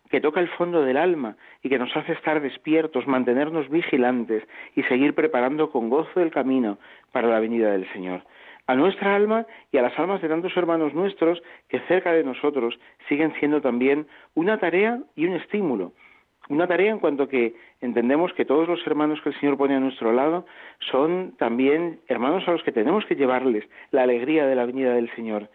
que 0.09 0.21
toca 0.21 0.39
el 0.39 0.47
fondo 0.49 0.83
del 0.83 0.95
alma 0.95 1.35
y 1.63 1.69
que 1.69 1.79
nos 1.79 1.93
hace 1.97 2.13
estar 2.13 2.39
despiertos, 2.39 3.07
mantenernos 3.07 3.67
vigilantes 3.69 4.43
y 4.75 4.83
seguir 4.83 5.15
preparando 5.15 5.71
con 5.71 5.89
gozo 5.89 6.21
el 6.21 6.31
camino 6.31 6.77
para 7.11 7.27
la 7.27 7.39
venida 7.41 7.71
del 7.71 7.91
Señor 7.91 8.23
a 8.67 8.75
nuestra 8.75 9.15
alma 9.15 9.45
y 9.71 9.77
a 9.77 9.81
las 9.81 9.97
almas 9.99 10.21
de 10.21 10.29
tantos 10.29 10.55
hermanos 10.55 10.93
nuestros 10.93 11.41
que 11.67 11.79
cerca 11.81 12.13
de 12.13 12.23
nosotros 12.23 12.79
siguen 13.09 13.33
siendo 13.39 13.61
también 13.61 14.07
una 14.35 14.59
tarea 14.59 14.99
y 15.15 15.25
un 15.25 15.33
estímulo. 15.33 15.93
Una 16.49 16.67
tarea 16.67 16.91
en 16.91 16.99
cuanto 16.99 17.29
que 17.29 17.55
entendemos 17.79 18.33
que 18.33 18.43
todos 18.43 18.67
los 18.67 18.85
hermanos 18.85 19.21
que 19.21 19.29
el 19.29 19.39
Señor 19.39 19.57
pone 19.57 19.75
a 19.75 19.79
nuestro 19.79 20.11
lado 20.11 20.45
son 20.91 21.35
también 21.37 22.01
hermanos 22.07 22.47
a 22.47 22.51
los 22.51 22.63
que 22.63 22.73
tenemos 22.73 23.05
que 23.05 23.15
llevarles 23.15 23.63
la 23.91 24.03
alegría 24.03 24.45
de 24.45 24.55
la 24.55 24.65
venida 24.65 24.93
del 24.93 25.13
Señor. 25.15 25.49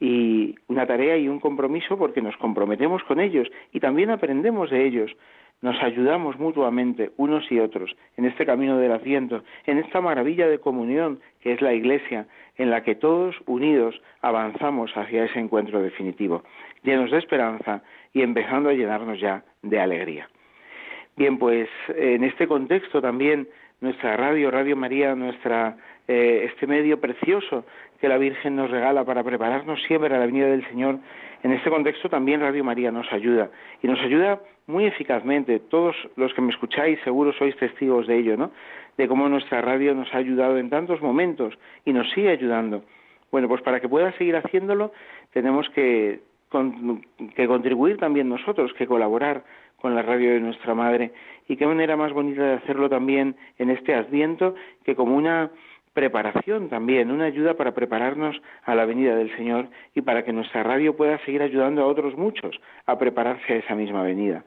Y 0.00 0.56
una 0.66 0.84
tarea 0.84 1.16
y 1.16 1.28
un 1.28 1.38
compromiso 1.38 1.96
porque 1.96 2.22
nos 2.22 2.36
comprometemos 2.38 3.04
con 3.04 3.20
ellos 3.20 3.48
y 3.72 3.78
también 3.78 4.10
aprendemos 4.10 4.68
de 4.70 4.84
ellos 4.84 5.12
nos 5.62 5.80
ayudamos 5.82 6.38
mutuamente 6.38 7.12
unos 7.16 7.50
y 7.50 7.60
otros 7.60 7.96
en 8.16 8.26
este 8.26 8.44
camino 8.44 8.76
del 8.78 8.92
asiento, 8.92 9.42
en 9.64 9.78
esta 9.78 10.00
maravilla 10.00 10.48
de 10.48 10.58
comunión 10.58 11.20
que 11.40 11.52
es 11.52 11.62
la 11.62 11.72
Iglesia, 11.72 12.26
en 12.56 12.70
la 12.70 12.82
que 12.82 12.94
todos 12.94 13.34
unidos 13.46 14.00
avanzamos 14.20 14.92
hacia 14.96 15.24
ese 15.24 15.38
encuentro 15.38 15.80
definitivo, 15.80 16.42
llenos 16.82 17.10
de 17.10 17.18
esperanza 17.18 17.82
y 18.12 18.22
empezando 18.22 18.68
a 18.68 18.74
llenarnos 18.74 19.18
ya 19.20 19.42
de 19.62 19.80
alegría. 19.80 20.28
Bien, 21.16 21.38
pues 21.38 21.68
en 21.88 22.24
este 22.24 22.46
contexto 22.46 23.00
también 23.00 23.48
nuestra 23.80 24.16
radio, 24.16 24.50
Radio 24.50 24.76
María, 24.76 25.14
nuestra 25.14 25.76
eh, 26.08 26.48
este 26.50 26.66
medio 26.66 27.00
precioso 27.00 27.64
que 28.00 28.08
la 28.08 28.18
Virgen 28.18 28.56
nos 28.56 28.70
regala 28.70 29.04
para 29.04 29.22
prepararnos 29.22 29.82
siempre 29.84 30.14
a 30.14 30.18
la 30.18 30.26
venida 30.26 30.46
del 30.46 30.66
Señor, 30.68 30.98
en 31.42 31.52
este 31.52 31.70
contexto 31.70 32.08
también 32.08 32.40
Radio 32.40 32.64
María 32.64 32.90
nos 32.90 33.12
ayuda 33.12 33.50
y 33.82 33.86
nos 33.86 34.00
ayuda 34.00 34.40
muy 34.66 34.84
eficazmente. 34.84 35.58
Todos 35.58 35.96
los 36.16 36.32
que 36.34 36.40
me 36.40 36.50
escucháis 36.50 37.00
seguro 37.02 37.32
sois 37.32 37.56
testigos 37.56 38.06
de 38.06 38.18
ello, 38.18 38.36
¿no? 38.36 38.52
De 38.96 39.08
cómo 39.08 39.28
nuestra 39.28 39.60
radio 39.60 39.94
nos 39.94 40.12
ha 40.14 40.18
ayudado 40.18 40.58
en 40.58 40.70
tantos 40.70 41.02
momentos 41.02 41.58
y 41.84 41.92
nos 41.92 42.10
sigue 42.12 42.30
ayudando. 42.30 42.84
Bueno, 43.30 43.48
pues 43.48 43.62
para 43.62 43.80
que 43.80 43.88
pueda 43.88 44.12
seguir 44.12 44.36
haciéndolo 44.36 44.92
tenemos 45.32 45.68
que, 45.70 46.20
que 47.34 47.46
contribuir 47.46 47.96
también 47.96 48.28
nosotros, 48.28 48.72
que 48.74 48.86
colaborar 48.86 49.42
con 49.80 49.94
la 49.96 50.02
radio 50.02 50.32
de 50.32 50.40
nuestra 50.40 50.74
madre. 50.74 51.12
Y 51.48 51.56
qué 51.56 51.66
manera 51.66 51.96
más 51.96 52.12
bonita 52.12 52.42
de 52.42 52.54
hacerlo 52.54 52.88
también 52.88 53.34
en 53.58 53.70
este 53.70 53.94
Adviento 53.94 54.54
que 54.84 54.94
como 54.94 55.16
una 55.16 55.50
preparación 55.92 56.68
también, 56.68 57.10
una 57.10 57.24
ayuda 57.24 57.54
para 57.54 57.72
prepararnos 57.72 58.40
a 58.64 58.74
la 58.74 58.84
venida 58.84 59.14
del 59.14 59.34
Señor 59.36 59.68
y 59.94 60.02
para 60.02 60.24
que 60.24 60.32
nuestra 60.32 60.62
radio 60.62 60.96
pueda 60.96 61.18
seguir 61.24 61.42
ayudando 61.42 61.82
a 61.82 61.86
otros 61.86 62.16
muchos 62.16 62.58
a 62.86 62.98
prepararse 62.98 63.52
a 63.52 63.56
esa 63.56 63.74
misma 63.74 64.02
venida. 64.02 64.44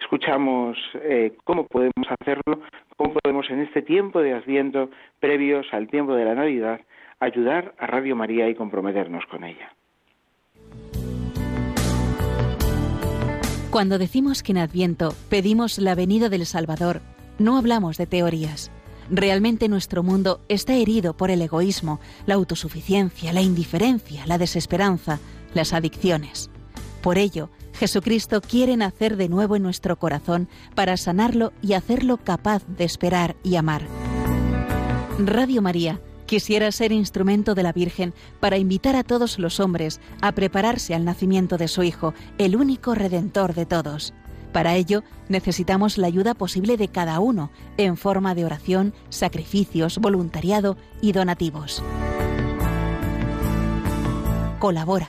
Escuchamos 0.00 0.76
eh, 1.02 1.32
cómo 1.44 1.66
podemos 1.66 2.06
hacerlo, 2.20 2.60
cómo 2.96 3.14
podemos 3.14 3.48
en 3.50 3.60
este 3.60 3.82
tiempo 3.82 4.20
de 4.20 4.34
Adviento, 4.34 4.90
previos 5.20 5.66
al 5.72 5.88
tiempo 5.88 6.14
de 6.14 6.24
la 6.24 6.34
Navidad, 6.34 6.80
ayudar 7.20 7.74
a 7.78 7.86
Radio 7.86 8.16
María 8.16 8.48
y 8.48 8.54
comprometernos 8.54 9.24
con 9.26 9.44
ella. 9.44 9.72
Cuando 13.70 13.96
decimos 13.96 14.42
que 14.42 14.52
en 14.52 14.58
Adviento 14.58 15.14
pedimos 15.30 15.78
la 15.78 15.94
venida 15.94 16.28
del 16.28 16.44
Salvador, 16.44 17.00
no 17.38 17.56
hablamos 17.56 17.96
de 17.96 18.06
teorías 18.06 18.70
Realmente 19.10 19.68
nuestro 19.68 20.02
mundo 20.02 20.40
está 20.48 20.74
herido 20.74 21.16
por 21.16 21.30
el 21.30 21.42
egoísmo, 21.42 22.00
la 22.26 22.34
autosuficiencia, 22.34 23.32
la 23.32 23.42
indiferencia, 23.42 24.26
la 24.26 24.38
desesperanza, 24.38 25.18
las 25.54 25.72
adicciones. 25.72 26.50
Por 27.02 27.18
ello, 27.18 27.50
Jesucristo 27.74 28.40
quiere 28.40 28.76
nacer 28.76 29.16
de 29.16 29.28
nuevo 29.28 29.56
en 29.56 29.62
nuestro 29.62 29.98
corazón 29.98 30.48
para 30.74 30.96
sanarlo 30.96 31.52
y 31.62 31.72
hacerlo 31.72 32.18
capaz 32.18 32.62
de 32.66 32.84
esperar 32.84 33.36
y 33.42 33.56
amar. 33.56 33.82
Radio 35.18 35.62
María 35.62 36.00
quisiera 36.26 36.72
ser 36.72 36.92
instrumento 36.92 37.54
de 37.54 37.62
la 37.62 37.72
Virgen 37.72 38.14
para 38.40 38.56
invitar 38.56 38.96
a 38.96 39.02
todos 39.02 39.38
los 39.38 39.60
hombres 39.60 40.00
a 40.20 40.32
prepararse 40.32 40.94
al 40.94 41.04
nacimiento 41.04 41.58
de 41.58 41.68
su 41.68 41.82
Hijo, 41.82 42.14
el 42.38 42.56
único 42.56 42.94
Redentor 42.94 43.54
de 43.54 43.66
todos. 43.66 44.14
Para 44.52 44.74
ello, 44.74 45.02
necesitamos 45.28 45.98
la 45.98 46.06
ayuda 46.06 46.34
posible 46.34 46.76
de 46.76 46.88
cada 46.88 47.18
uno 47.20 47.50
en 47.78 47.96
forma 47.96 48.34
de 48.34 48.44
oración, 48.44 48.92
sacrificios, 49.08 49.98
voluntariado 49.98 50.76
y 51.00 51.12
donativos. 51.12 51.82
Colabora. 54.58 55.08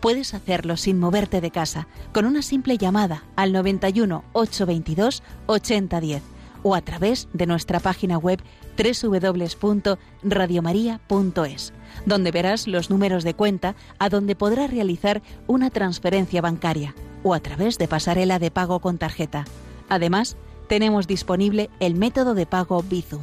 Puedes 0.00 0.32
hacerlo 0.32 0.76
sin 0.76 1.00
moverte 1.00 1.40
de 1.40 1.50
casa 1.50 1.88
con 2.12 2.24
una 2.24 2.40
simple 2.40 2.78
llamada 2.78 3.24
al 3.36 3.52
91 3.52 4.24
822 4.32 5.22
8010 5.46 6.22
o 6.62 6.74
a 6.74 6.80
través 6.80 7.28
de 7.32 7.46
nuestra 7.46 7.80
página 7.80 8.16
web 8.16 8.40
www.radiomaria.es, 8.76 11.72
donde 12.06 12.30
verás 12.30 12.68
los 12.68 12.90
números 12.90 13.24
de 13.24 13.34
cuenta 13.34 13.74
a 13.98 14.08
donde 14.08 14.36
podrás 14.36 14.70
realizar 14.70 15.20
una 15.48 15.70
transferencia 15.70 16.40
bancaria 16.40 16.94
o 17.22 17.34
a 17.34 17.40
través 17.40 17.78
de 17.78 17.88
pasarela 17.88 18.38
de 18.38 18.50
pago 18.50 18.80
con 18.80 18.98
tarjeta. 18.98 19.44
Además, 19.88 20.36
tenemos 20.68 21.06
disponible 21.06 21.70
el 21.80 21.94
método 21.94 22.34
de 22.34 22.46
pago 22.46 22.82
Bizum. 22.82 23.22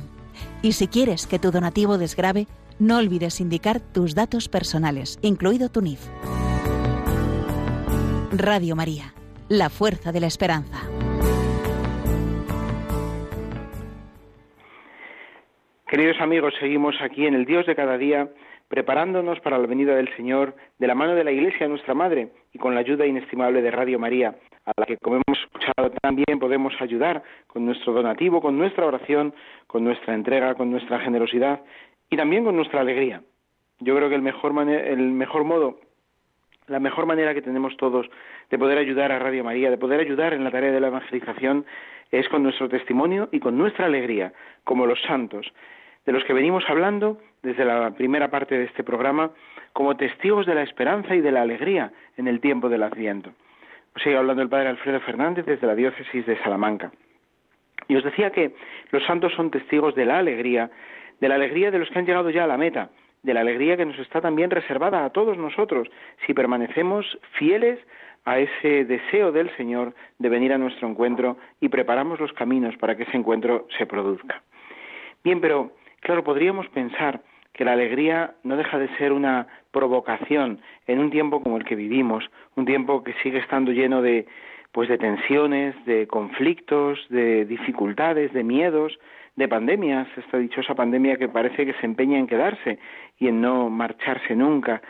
Y 0.62 0.74
si 0.74 0.88
quieres 0.88 1.28
que 1.28 1.40
tu 1.40 1.52
donativo 1.52 1.98
desgrabe, 1.98 2.48
No 2.78 2.98
olvides 2.98 3.40
indicar 3.40 3.80
tus 3.80 4.16
datos 4.16 4.50
personales, 4.50 5.18
incluido 5.22 5.70
tu 5.70 5.82
NIF. 5.82 6.02
Radio 8.34 8.76
María, 8.76 9.14
la 9.48 9.70
fuerza 9.70 10.12
de 10.12 10.20
la 10.20 10.28
esperanza. 10.28 10.82
Queridos 15.88 16.18
amigos, 16.20 16.54
seguimos 16.60 16.96
aquí 17.02 17.26
en 17.26 17.36
el 17.36 17.46
Dios 17.46 17.66
de 17.66 17.76
cada 17.76 17.98
día, 17.98 18.30
preparándonos 18.68 19.40
para 19.42 19.58
la 19.58 19.68
venida 19.68 19.96
del 19.96 20.14
Señor 20.16 20.56
de 20.80 20.88
la 20.88 20.96
mano 20.96 21.16
de 21.16 21.24
la 21.24 21.32
Iglesia, 21.32 21.68
nuestra 21.68 21.94
Madre, 21.94 22.30
y 22.54 22.58
con 22.58 22.74
la 22.74 22.82
ayuda 22.82 23.06
inestimable 23.06 23.62
de 23.62 23.72
Radio 23.72 24.00
María, 24.00 24.36
a 24.66 24.72
la 24.78 24.86
que, 24.86 24.98
como 24.98 25.18
hemos 25.18 25.40
escuchado, 25.40 25.92
también 26.02 26.40
podemos 26.40 26.74
ayudar 26.82 27.24
con 27.48 27.66
nuestro 27.66 27.94
donativo, 27.94 28.42
con 28.42 28.58
nuestra 28.58 28.86
oración, 28.86 29.34
con 29.68 29.84
nuestra 29.84 30.14
entrega, 30.14 30.56
con 30.56 30.72
nuestra 30.72 31.00
generosidad 31.00 31.62
y 32.10 32.18
también 32.18 32.44
con 32.44 32.56
nuestra 32.56 32.82
alegría. 32.82 33.22
Yo 33.80 33.96
creo 33.96 34.10
que 34.10 34.16
el 34.16 34.22
mejor, 34.22 34.52
el 34.70 35.12
mejor 35.12 35.44
modo, 35.44 35.80
la 36.68 36.80
mejor 36.80 37.06
manera 37.06 37.34
que 37.34 37.42
tenemos 37.42 37.78
todos 37.78 38.10
de 38.50 38.58
poder 38.58 38.78
ayudar 38.78 39.12
a 39.12 39.20
Radio 39.20 39.44
María, 39.44 39.70
de 39.70 39.78
poder 39.78 40.00
ayudar 40.00 40.34
en 40.34 40.44
la 40.44 40.52
tarea 40.52 40.72
de 40.72 40.80
la 40.80 40.88
evangelización, 40.88 41.66
es 42.12 42.28
con 42.30 42.44
nuestro 42.44 42.70
testimonio 42.70 43.30
y 43.32 43.40
con 43.40 43.58
nuestra 43.58 43.86
alegría, 43.86 44.34
como 44.64 44.86
los 44.86 45.02
santos, 45.02 45.52
de 46.06 46.12
los 46.12 46.24
que 46.24 46.34
venimos 46.34 46.64
hablando 46.68 47.18
desde 47.42 47.66
la 47.66 47.92
primera 47.92 48.30
parte 48.30 48.58
de 48.58 48.66
este 48.66 48.84
programa, 48.84 49.32
como 49.74 49.98
testigos 49.98 50.46
de 50.46 50.56
la 50.56 50.64
esperanza 50.64 51.16
y 51.16 51.22
de 51.22 51.32
la 51.32 51.42
alegría 51.42 51.92
en 52.18 52.28
el 52.28 52.40
tiempo 52.40 52.70
del 52.70 52.84
Adviento. 52.84 53.32
Sigue 54.04 54.18
hablando 54.18 54.42
el 54.42 54.50
padre 54.50 54.70
Alfredo 54.70 55.00
Fernández 55.02 55.46
desde 55.46 55.68
la 55.68 55.76
diócesis 55.76 56.26
de 56.26 56.38
Salamanca. 56.44 56.92
Y 57.88 57.96
os 57.96 58.04
decía 58.04 58.32
que 58.32 58.56
los 58.92 59.04
santos 59.06 59.34
son 59.34 59.52
testigos 59.52 59.96
de 59.96 60.06
la 60.06 60.20
alegría, 60.20 60.72
de 61.20 61.30
la 61.30 61.36
alegría 61.36 61.72
de 61.72 61.80
los 61.80 61.90
que 61.90 62.00
han 62.00 62.06
llegado 62.06 62.30
ya 62.30 62.44
a 62.44 62.48
la 62.48 62.58
meta, 62.58 62.90
de 63.24 63.34
la 63.34 63.42
alegría 63.42 63.78
que 63.78 63.86
nos 63.86 63.98
está 64.00 64.22
también 64.22 64.50
reservada 64.50 65.06
a 65.06 65.10
todos 65.10 65.38
nosotros 65.38 65.88
si 66.26 66.34
permanecemos 66.34 67.18
fieles 67.34 67.80
a 68.26 68.40
ese 68.40 68.86
deseo 68.86 69.32
del 69.32 69.56
Señor 69.56 69.94
de 70.20 70.30
venir 70.30 70.52
a 70.52 70.58
nuestro 70.58 70.88
encuentro 70.88 71.38
y 71.60 71.70
preparamos 71.70 72.20
los 72.20 72.34
caminos 72.34 72.76
para 72.78 72.96
que 72.96 73.04
ese 73.04 73.18
encuentro 73.18 73.68
se 73.78 73.86
produzca. 73.86 74.42
Bien, 75.24 75.42
pero 75.42 75.72
claro, 76.06 76.24
podríamos 76.24 76.68
pensar 76.70 77.22
que 77.52 77.66
la 77.66 77.74
alegría 77.74 78.36
no 78.44 78.58
deja 78.58 78.78
de 78.78 78.96
ser 78.98 79.12
una 79.12 79.48
provocación 79.72 80.60
en 80.86 81.00
un 81.00 81.10
tiempo 81.10 81.42
como 81.42 81.58
el 81.58 81.66
que 81.66 81.76
vivimos, 81.76 82.30
un 82.56 82.66
tiempo 82.66 83.04
que 83.04 83.14
sigue 83.24 83.40
estando 83.40 83.72
lleno 83.72 84.02
de 84.04 84.28
pues 84.72 84.88
de 84.88 84.98
tensiones, 84.98 85.74
de 85.86 86.06
conflictos, 86.06 87.00
de 87.10 87.46
dificultades, 87.46 88.34
de 88.34 88.44
miedos, 88.44 89.00
de 89.36 89.48
pandemias, 89.48 90.08
esta 90.18 90.38
dichosa 90.38 90.76
pandemia 90.76 91.18
que 91.18 91.30
parece 91.30 91.66
que 91.66 91.74
se 91.74 91.86
empeña 91.86 92.20
en 92.20 92.28
quedarse 92.28 92.78
y 93.18 93.30
en 93.30 93.42
no 93.42 93.70
marcharse 93.70 94.36
nunca, 94.36 94.82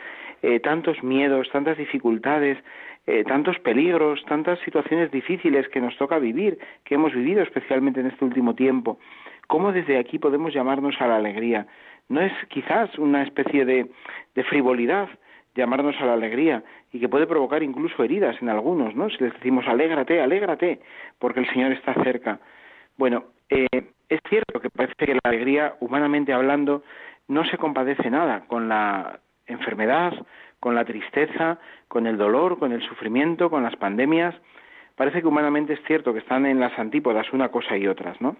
eh, 0.42 0.60
tantos 0.60 1.02
miedos, 1.02 1.48
tantas 1.50 1.78
dificultades, 1.78 2.58
eh, 3.06 3.24
tantos 3.24 3.58
peligros, 3.60 4.22
tantas 4.26 4.58
situaciones 4.60 5.10
difíciles 5.12 5.68
que 5.68 5.80
nos 5.80 5.96
toca 5.96 6.18
vivir, 6.18 6.58
que 6.84 6.96
hemos 6.96 7.14
vivido 7.14 7.42
especialmente 7.42 8.00
en 8.00 8.08
este 8.08 8.24
último 8.24 8.54
tiempo. 8.54 8.98
¿Cómo 9.46 9.72
desde 9.72 9.98
aquí 9.98 10.18
podemos 10.18 10.52
llamarnos 10.52 11.00
a 11.00 11.06
la 11.06 11.16
alegría? 11.16 11.66
No 12.08 12.20
es 12.20 12.32
quizás 12.48 12.96
una 12.98 13.22
especie 13.22 13.64
de, 13.64 13.86
frivolidad 14.44 15.08
llamarnos 15.54 15.96
a 16.00 16.06
la 16.06 16.12
alegría 16.12 16.62
y 16.92 17.00
que 17.00 17.08
puede 17.08 17.26
provocar 17.26 17.62
incluso 17.62 18.04
heridas 18.04 18.36
en 18.42 18.50
algunos, 18.50 18.94
¿no? 18.94 19.08
Si 19.08 19.16
les 19.22 19.32
decimos 19.32 19.66
alégrate, 19.66 20.20
alégrate, 20.20 20.80
porque 21.18 21.40
el 21.40 21.48
Señor 21.48 21.72
está 21.72 21.94
cerca. 21.94 22.40
Bueno, 22.98 23.24
eh, 23.48 23.66
es 24.08 24.20
cierto 24.28 24.60
que 24.60 24.68
parece 24.68 24.94
que 24.98 25.14
la 25.14 25.20
alegría, 25.24 25.74
humanamente 25.80 26.32
hablando, 26.32 26.82
no 27.28 27.44
se 27.46 27.56
compadece 27.56 28.10
nada 28.10 28.44
con 28.46 28.68
la 28.68 29.20
enfermedad, 29.46 30.12
con 30.60 30.74
la 30.74 30.84
tristeza, 30.84 31.58
con 31.88 32.06
el 32.06 32.18
dolor, 32.18 32.58
con 32.58 32.72
el 32.72 32.82
sufrimiento, 32.82 33.48
con 33.48 33.62
las 33.62 33.76
pandemias. 33.76 34.34
Parece 34.94 35.20
que 35.20 35.26
humanamente 35.26 35.74
es 35.74 35.82
cierto 35.86 36.12
que 36.12 36.20
están 36.20 36.46
en 36.46 36.60
las 36.60 36.78
antípodas 36.78 37.32
una 37.32 37.48
cosa 37.48 37.76
y 37.76 37.86
otras, 37.86 38.20
¿no? 38.20 38.36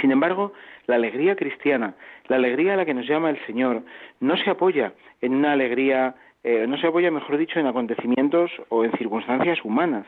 Sin 0.00 0.10
embargo, 0.10 0.52
la 0.86 0.96
alegría 0.96 1.36
cristiana, 1.36 1.94
la 2.28 2.36
alegría 2.36 2.74
a 2.74 2.76
la 2.76 2.84
que 2.84 2.94
nos 2.94 3.06
llama 3.06 3.30
el 3.30 3.38
Señor, 3.46 3.82
no 4.20 4.36
se 4.36 4.50
apoya 4.50 4.92
en 5.20 5.34
una 5.34 5.52
alegría, 5.52 6.14
eh, 6.44 6.66
no 6.66 6.76
se 6.78 6.86
apoya, 6.86 7.10
mejor 7.10 7.36
dicho, 7.36 7.60
en 7.60 7.66
acontecimientos 7.66 8.50
o 8.68 8.84
en 8.84 8.92
circunstancias 8.92 9.58
humanas. 9.64 10.06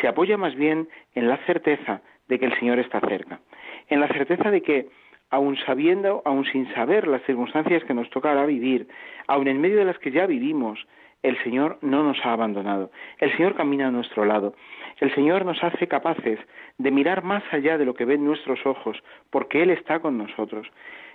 Se 0.00 0.08
apoya 0.08 0.36
más 0.36 0.54
bien 0.54 0.88
en 1.14 1.28
la 1.28 1.38
certeza 1.46 2.00
de 2.28 2.38
que 2.38 2.46
el 2.46 2.58
Señor 2.58 2.78
está 2.78 3.00
cerca, 3.00 3.40
en 3.88 4.00
la 4.00 4.08
certeza 4.08 4.50
de 4.50 4.62
que 4.62 4.88
aun 5.30 5.56
sabiendo, 5.66 6.22
aun 6.24 6.44
sin 6.46 6.72
saber 6.74 7.06
las 7.06 7.22
circunstancias 7.24 7.84
que 7.84 7.94
nos 7.94 8.08
tocará 8.10 8.46
vivir, 8.46 8.88
aun 9.26 9.48
en 9.48 9.60
medio 9.60 9.78
de 9.78 9.84
las 9.84 9.98
que 9.98 10.10
ya 10.10 10.26
vivimos, 10.26 10.86
el 11.22 11.42
Señor 11.42 11.78
no 11.82 12.02
nos 12.02 12.24
ha 12.24 12.32
abandonado. 12.32 12.90
El 13.18 13.34
Señor 13.36 13.54
camina 13.54 13.88
a 13.88 13.90
nuestro 13.90 14.24
lado. 14.24 14.54
El 15.00 15.14
Señor 15.14 15.44
nos 15.44 15.62
hace 15.62 15.88
capaces 15.88 16.38
de 16.78 16.90
mirar 16.90 17.24
más 17.24 17.42
allá 17.52 17.78
de 17.78 17.84
lo 17.84 17.94
que 17.94 18.04
ven 18.04 18.24
nuestros 18.24 18.64
ojos, 18.66 19.02
porque 19.30 19.62
Él 19.62 19.70
está 19.70 20.00
con 20.00 20.18
nosotros. 20.18 20.68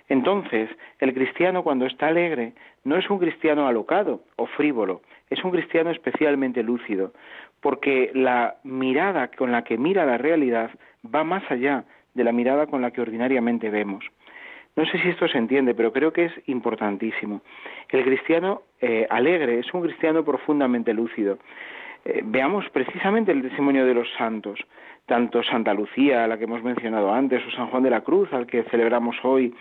Entonces, 0.08 0.68
el 0.98 1.14
cristiano 1.14 1.62
cuando 1.62 1.86
está 1.86 2.08
alegre 2.08 2.52
no 2.84 2.96
es 2.96 3.08
un 3.08 3.18
cristiano 3.18 3.66
alocado 3.66 4.20
o 4.36 4.46
frívolo, 4.46 5.00
es 5.30 5.42
un 5.42 5.50
cristiano 5.50 5.90
especialmente 5.90 6.62
lúcido, 6.62 7.14
porque 7.60 8.10
la 8.14 8.56
mirada 8.64 9.28
con 9.28 9.50
la 9.50 9.64
que 9.64 9.78
mira 9.78 10.04
la 10.04 10.18
realidad 10.18 10.70
va 11.02 11.24
más 11.24 11.50
allá 11.50 11.84
de 12.12 12.24
la 12.24 12.32
mirada 12.32 12.66
con 12.66 12.82
la 12.82 12.90
que 12.90 13.00
ordinariamente 13.00 13.70
vemos. 13.70 14.04
No 14.76 14.84
sé 14.86 14.98
si 14.98 15.08
esto 15.08 15.28
se 15.28 15.38
entiende, 15.38 15.74
pero 15.74 15.92
creo 15.92 16.12
que 16.12 16.24
es 16.24 16.32
importantísimo. 16.46 17.42
El 17.88 18.04
cristiano 18.04 18.62
eh, 18.80 19.06
alegre 19.08 19.60
es 19.60 19.72
un 19.72 19.82
cristiano 19.82 20.24
profundamente 20.24 20.92
lúcido. 20.92 21.38
Eh, 22.04 22.22
veamos 22.24 22.68
precisamente 22.70 23.32
el 23.32 23.42
testimonio 23.42 23.86
de 23.86 23.94
los 23.94 24.08
santos, 24.18 24.58
tanto 25.06 25.42
Santa 25.42 25.72
Lucía, 25.74 26.24
a 26.24 26.26
la 26.26 26.38
que 26.38 26.44
hemos 26.44 26.62
mencionado 26.62 27.12
antes, 27.12 27.42
o 27.46 27.50
San 27.52 27.68
Juan 27.68 27.82
de 27.84 27.90
la 27.90 28.00
Cruz, 28.00 28.32
al 28.32 28.46
que 28.46 28.64
celebramos 28.64 29.16
hoy, 29.22 29.54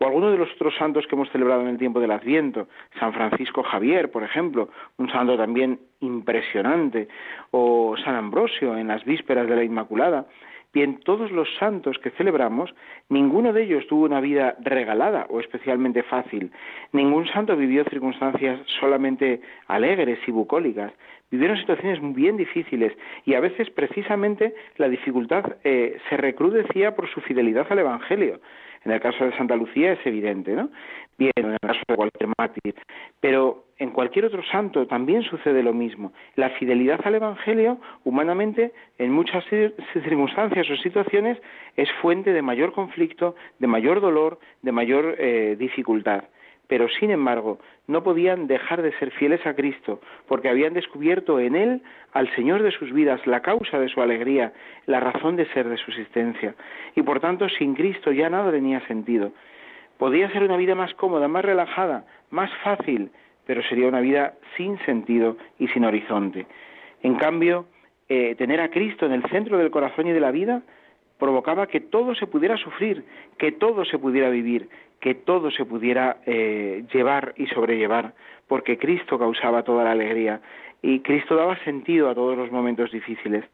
o 0.00 0.06
alguno 0.06 0.30
de 0.30 0.38
los 0.38 0.52
otros 0.52 0.74
santos 0.76 1.06
que 1.06 1.16
hemos 1.16 1.30
celebrado 1.30 1.62
en 1.62 1.68
el 1.68 1.78
tiempo 1.78 1.98
del 1.98 2.12
Adviento, 2.12 2.68
San 3.00 3.12
Francisco 3.12 3.62
Javier, 3.62 4.10
por 4.10 4.22
ejemplo, 4.22 4.68
un 4.96 5.10
santo 5.10 5.36
también 5.36 5.80
impresionante, 6.00 7.08
o 7.50 7.96
San 8.04 8.14
Ambrosio 8.14 8.76
en 8.76 8.88
las 8.88 9.04
vísperas 9.04 9.48
de 9.48 9.56
la 9.56 9.64
Inmaculada. 9.64 10.26
Bien, 10.74 11.00
todos 11.00 11.30
los 11.30 11.48
santos 11.58 11.98
que 11.98 12.10
celebramos, 12.10 12.74
ninguno 13.08 13.54
de 13.54 13.62
ellos 13.62 13.86
tuvo 13.86 14.04
una 14.04 14.20
vida 14.20 14.54
regalada 14.60 15.26
o 15.30 15.40
especialmente 15.40 16.02
fácil. 16.02 16.52
Ningún 16.92 17.26
santo 17.26 17.56
vivió 17.56 17.84
circunstancias 17.84 18.60
solamente 18.78 19.40
alegres 19.66 20.18
y 20.26 20.30
bucólicas. 20.30 20.92
Vivieron 21.30 21.56
situaciones 21.56 22.00
bien 22.14 22.36
difíciles 22.36 22.92
y 23.24 23.34
a 23.34 23.40
veces 23.40 23.70
precisamente 23.70 24.54
la 24.76 24.88
dificultad 24.88 25.56
eh, 25.64 25.98
se 26.08 26.16
recrudecía 26.18 26.94
por 26.94 27.08
su 27.08 27.20
fidelidad 27.22 27.66
al 27.70 27.78
Evangelio. 27.78 28.40
En 28.84 28.92
el 28.92 29.00
caso 29.00 29.24
de 29.24 29.36
Santa 29.36 29.56
Lucía 29.56 29.92
es 29.92 30.06
evidente, 30.06 30.52
¿no? 30.52 30.70
Bien, 31.16 31.32
en 31.36 31.52
el 31.52 31.58
caso 31.60 31.80
de 31.88 31.96
cualquier. 31.96 32.28
Pero 33.20 33.64
en 33.78 33.90
cualquier 33.90 34.24
otro 34.24 34.42
santo 34.42 34.86
también 34.86 35.22
sucede 35.22 35.62
lo 35.62 35.72
mismo. 35.72 36.12
La 36.34 36.50
fidelidad 36.50 37.00
al 37.04 37.14
Evangelio, 37.14 37.78
humanamente, 38.04 38.72
en 38.98 39.12
muchas 39.12 39.44
circunstancias 39.92 40.68
o 40.70 40.76
situaciones, 40.76 41.38
es 41.76 41.90
fuente 42.02 42.32
de 42.32 42.42
mayor 42.42 42.72
conflicto, 42.72 43.36
de 43.58 43.66
mayor 43.66 44.00
dolor, 44.00 44.38
de 44.62 44.72
mayor 44.72 45.14
eh, 45.18 45.56
dificultad 45.58 46.24
pero 46.68 46.86
sin 47.00 47.10
embargo 47.10 47.58
no 47.86 48.04
podían 48.04 48.46
dejar 48.46 48.82
de 48.82 48.92
ser 48.98 49.10
fieles 49.12 49.44
a 49.46 49.54
Cristo, 49.54 50.00
porque 50.28 50.50
habían 50.50 50.74
descubierto 50.74 51.40
en 51.40 51.56
Él 51.56 51.82
al 52.12 52.32
Señor 52.36 52.62
de 52.62 52.70
sus 52.70 52.92
vidas, 52.92 53.26
la 53.26 53.40
causa 53.40 53.80
de 53.80 53.88
su 53.88 54.02
alegría, 54.02 54.52
la 54.86 55.00
razón 55.00 55.36
de 55.36 55.46
ser 55.46 55.68
de 55.68 55.78
su 55.78 55.90
existencia, 55.90 56.54
y 56.94 57.02
por 57.02 57.20
tanto 57.20 57.48
sin 57.48 57.74
Cristo 57.74 58.12
ya 58.12 58.28
nada 58.28 58.52
tenía 58.52 58.86
sentido. 58.86 59.32
Podía 59.96 60.30
ser 60.30 60.44
una 60.44 60.58
vida 60.58 60.74
más 60.74 60.94
cómoda, 60.94 61.26
más 61.26 61.44
relajada, 61.44 62.04
más 62.30 62.50
fácil, 62.62 63.10
pero 63.48 63.62
sería 63.62 63.88
una 63.88 64.02
vida 64.02 64.34
sin 64.58 64.78
sentido 64.84 65.38
y 65.58 65.68
sin 65.68 65.86
horizonte. 65.86 66.44
En 67.02 67.14
cambio, 67.14 67.64
eh, 68.06 68.34
tener 68.34 68.60
a 68.60 68.68
Cristo 68.68 69.06
en 69.06 69.12
el 69.12 69.22
centro 69.30 69.56
del 69.56 69.70
corazón 69.70 70.06
y 70.06 70.12
de 70.12 70.20
la 70.20 70.30
vida 70.30 70.60
provocaba 71.18 71.66
que 71.66 71.80
todo 71.80 72.14
se 72.14 72.26
pudiera 72.26 72.58
sufrir, 72.58 73.06
que 73.38 73.50
todo 73.50 73.86
se 73.86 73.98
pudiera 73.98 74.28
vivir, 74.28 74.68
que 75.00 75.14
todo 75.14 75.50
se 75.50 75.64
pudiera 75.64 76.18
eh, 76.26 76.84
llevar 76.92 77.32
y 77.38 77.46
sobrellevar, 77.46 78.12
porque 78.48 78.76
Cristo 78.76 79.18
causaba 79.18 79.62
toda 79.62 79.82
la 79.82 79.92
alegría 79.92 80.42
y 80.82 81.00
Cristo 81.00 81.34
daba 81.34 81.56
sentido 81.64 82.10
a 82.10 82.14
todos 82.14 82.36
los 82.36 82.52
momentos 82.52 82.92
difíciles. 82.92 83.46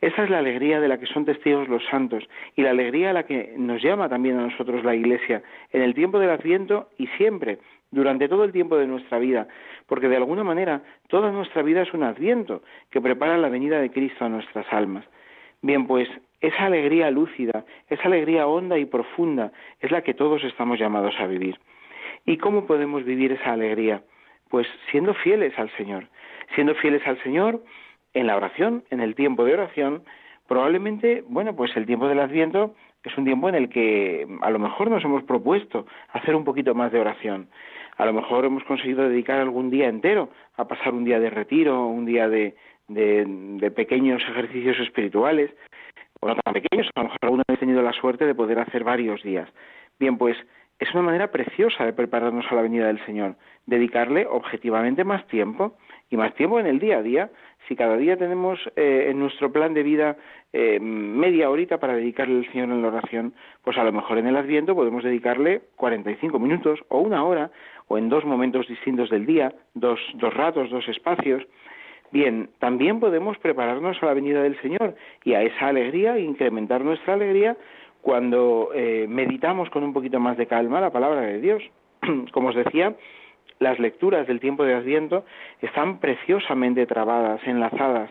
Esa 0.00 0.22
es 0.22 0.30
la 0.30 0.38
alegría 0.38 0.78
de 0.78 0.86
la 0.86 1.00
que 1.00 1.06
son 1.06 1.24
testigos 1.24 1.68
los 1.68 1.84
santos 1.86 2.22
y 2.54 2.62
la 2.62 2.70
alegría 2.70 3.10
a 3.10 3.12
la 3.12 3.24
que 3.24 3.54
nos 3.56 3.82
llama 3.82 4.08
también 4.08 4.38
a 4.38 4.42
nosotros 4.42 4.84
la 4.84 4.94
Iglesia 4.94 5.42
en 5.72 5.82
el 5.82 5.94
tiempo 5.94 6.20
del 6.20 6.30
Adviento 6.30 6.88
y 6.96 7.08
siempre, 7.18 7.58
durante 7.92 8.28
todo 8.28 8.42
el 8.42 8.50
tiempo 8.50 8.76
de 8.76 8.88
nuestra 8.88 9.18
vida, 9.18 9.46
porque 9.86 10.08
de 10.08 10.16
alguna 10.16 10.42
manera 10.42 10.82
toda 11.08 11.30
nuestra 11.30 11.62
vida 11.62 11.82
es 11.82 11.94
un 11.94 12.02
Adviento 12.02 12.62
que 12.90 13.00
prepara 13.00 13.38
la 13.38 13.48
venida 13.48 13.80
de 13.80 13.90
Cristo 13.90 14.24
a 14.24 14.28
nuestras 14.28 14.66
almas. 14.72 15.04
Bien, 15.60 15.86
pues 15.86 16.08
esa 16.40 16.64
alegría 16.64 17.10
lúcida, 17.10 17.64
esa 17.88 18.04
alegría 18.04 18.48
honda 18.48 18.78
y 18.78 18.86
profunda 18.86 19.52
es 19.80 19.92
la 19.92 20.02
que 20.02 20.14
todos 20.14 20.42
estamos 20.42 20.78
llamados 20.80 21.14
a 21.20 21.26
vivir. 21.26 21.58
¿Y 22.26 22.38
cómo 22.38 22.66
podemos 22.66 23.04
vivir 23.04 23.32
esa 23.32 23.52
alegría? 23.52 24.02
Pues 24.48 24.66
siendo 24.90 25.14
fieles 25.14 25.56
al 25.58 25.70
Señor, 25.76 26.08
siendo 26.54 26.74
fieles 26.74 27.06
al 27.06 27.22
Señor 27.22 27.62
en 28.14 28.26
la 28.26 28.36
oración, 28.36 28.84
en 28.90 29.00
el 29.00 29.14
tiempo 29.14 29.44
de 29.44 29.54
oración, 29.54 30.02
probablemente, 30.48 31.22
bueno, 31.28 31.54
pues 31.54 31.76
el 31.76 31.86
tiempo 31.86 32.08
del 32.08 32.20
Adviento 32.20 32.74
es 33.04 33.16
un 33.16 33.24
tiempo 33.24 33.48
en 33.48 33.54
el 33.54 33.68
que 33.68 34.26
a 34.42 34.50
lo 34.50 34.58
mejor 34.58 34.90
nos 34.90 35.04
hemos 35.04 35.24
propuesto 35.24 35.86
hacer 36.12 36.34
un 36.34 36.44
poquito 36.44 36.74
más 36.74 36.92
de 36.92 37.00
oración. 37.00 37.48
A 38.02 38.04
lo 38.04 38.14
mejor 38.14 38.44
hemos 38.44 38.64
conseguido 38.64 39.08
dedicar 39.08 39.38
algún 39.38 39.70
día 39.70 39.88
entero 39.88 40.28
a 40.56 40.66
pasar 40.66 40.92
un 40.92 41.04
día 41.04 41.20
de 41.20 41.30
retiro, 41.30 41.86
un 41.86 42.04
día 42.04 42.28
de, 42.28 42.56
de, 42.88 43.70
pequeños 43.70 44.20
ejercicios 44.28 44.76
espirituales, 44.80 45.52
o 46.18 46.26
no 46.26 46.34
tan 46.34 46.52
pequeños, 46.52 46.88
a 46.96 47.00
lo 47.00 47.04
mejor 47.04 47.18
alguno 47.22 47.42
ha 47.46 47.56
tenido 47.56 47.80
la 47.80 47.92
suerte 47.92 48.26
de 48.26 48.34
poder 48.34 48.58
hacer 48.58 48.82
varios 48.82 49.22
días. 49.22 49.48
Bien, 50.00 50.18
pues 50.18 50.36
es 50.80 50.92
una 50.94 51.04
manera 51.04 51.30
preciosa 51.30 51.84
de 51.84 51.92
prepararnos 51.92 52.44
a 52.50 52.56
la 52.56 52.62
venida 52.62 52.88
del 52.88 52.98
Señor, 53.06 53.36
dedicarle 53.66 54.26
objetivamente 54.26 55.04
más 55.04 55.24
tiempo 55.28 55.76
y 56.10 56.16
más 56.16 56.34
tiempo 56.34 56.58
en 56.58 56.66
el 56.66 56.80
día 56.80 56.98
a 56.98 57.02
día. 57.02 57.30
Si 57.68 57.76
cada 57.76 57.96
día 57.96 58.16
tenemos 58.16 58.58
eh, 58.74 59.06
en 59.10 59.20
nuestro 59.20 59.52
plan 59.52 59.74
de 59.74 59.84
vida 59.84 60.16
eh, 60.52 60.80
media 60.80 61.48
horita 61.50 61.78
para 61.78 61.94
dedicarle 61.94 62.38
al 62.38 62.50
Señor 62.50 62.70
en 62.70 62.82
la 62.82 62.88
oración, 62.88 63.32
pues 63.62 63.78
a 63.78 63.84
lo 63.84 63.92
mejor 63.92 64.18
en 64.18 64.26
el 64.26 64.36
Adviento 64.36 64.74
podemos 64.74 65.04
dedicarle 65.04 65.62
45 65.76 66.40
minutos 66.40 66.80
o 66.88 66.98
una 66.98 67.22
hora 67.22 67.52
o 67.88 67.98
en 67.98 68.08
dos 68.08 68.24
momentos 68.24 68.68
distintos 68.68 69.10
del 69.10 69.26
día, 69.26 69.52
dos, 69.74 70.00
dos 70.14 70.32
ratos, 70.34 70.70
dos 70.70 70.88
espacios. 70.88 71.42
Bien, 72.10 72.50
también 72.58 73.00
podemos 73.00 73.38
prepararnos 73.38 74.02
a 74.02 74.06
la 74.06 74.14
venida 74.14 74.42
del 74.42 74.60
Señor 74.60 74.94
y 75.24 75.34
a 75.34 75.42
esa 75.42 75.68
alegría, 75.68 76.18
incrementar 76.18 76.84
nuestra 76.84 77.14
alegría 77.14 77.56
cuando 78.02 78.70
eh, 78.74 79.06
meditamos 79.08 79.70
con 79.70 79.84
un 79.84 79.92
poquito 79.92 80.20
más 80.20 80.36
de 80.36 80.46
calma 80.46 80.80
la 80.80 80.90
palabra 80.90 81.22
de 81.22 81.40
Dios. 81.40 81.62
Como 82.32 82.48
os 82.48 82.54
decía, 82.54 82.94
las 83.62 83.78
lecturas 83.78 84.26
del 84.26 84.40
tiempo 84.40 84.64
de 84.64 84.74
Adviento 84.74 85.24
están 85.60 85.98
preciosamente 86.00 86.84
trabadas, 86.84 87.40
enlazadas, 87.46 88.10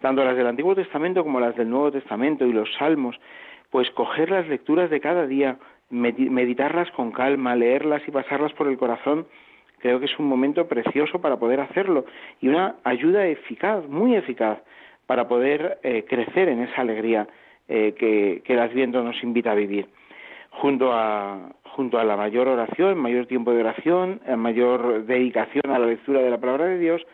tanto 0.00 0.24
las 0.24 0.36
del 0.36 0.46
Antiguo 0.46 0.74
Testamento 0.74 1.22
como 1.22 1.38
las 1.40 1.56
del 1.56 1.70
Nuevo 1.70 1.92
Testamento 1.92 2.46
y 2.46 2.52
los 2.52 2.72
Salmos, 2.78 3.18
pues 3.70 3.90
coger 3.90 4.30
las 4.30 4.48
lecturas 4.48 4.90
de 4.90 5.00
cada 5.00 5.26
día, 5.26 5.58
meditarlas 5.90 6.90
con 6.92 7.12
calma, 7.12 7.54
leerlas 7.54 8.02
y 8.06 8.10
pasarlas 8.10 8.52
por 8.54 8.68
el 8.68 8.76
corazón, 8.76 9.26
creo 9.78 10.00
que 10.00 10.06
es 10.06 10.18
un 10.18 10.26
momento 10.26 10.66
precioso 10.66 11.20
para 11.20 11.36
poder 11.36 11.60
hacerlo 11.60 12.04
y 12.40 12.48
una 12.48 12.76
ayuda 12.84 13.26
eficaz, 13.26 13.86
muy 13.88 14.16
eficaz, 14.16 14.58
para 15.06 15.28
poder 15.28 15.78
eh, 15.82 16.04
crecer 16.08 16.48
en 16.48 16.62
esa 16.62 16.80
alegría 16.80 17.28
eh, 17.68 17.94
que, 17.98 18.42
que 18.44 18.52
el 18.54 18.58
Adviento 18.58 19.02
nos 19.02 19.22
invita 19.22 19.52
a 19.52 19.54
vivir. 19.54 19.88
Junto 20.50 20.92
a, 20.92 21.52
junto 21.64 21.98
a 21.98 22.04
la 22.04 22.16
mayor 22.16 22.48
oración, 22.48 22.98
mayor 22.98 23.26
tiempo 23.26 23.52
de 23.52 23.60
oración, 23.60 24.20
mayor 24.38 25.04
dedicación 25.04 25.70
a 25.70 25.78
la 25.78 25.86
lectura 25.86 26.20
de 26.20 26.30
la 26.30 26.38
palabra 26.38 26.64
de 26.64 26.78
Dios, 26.78 27.06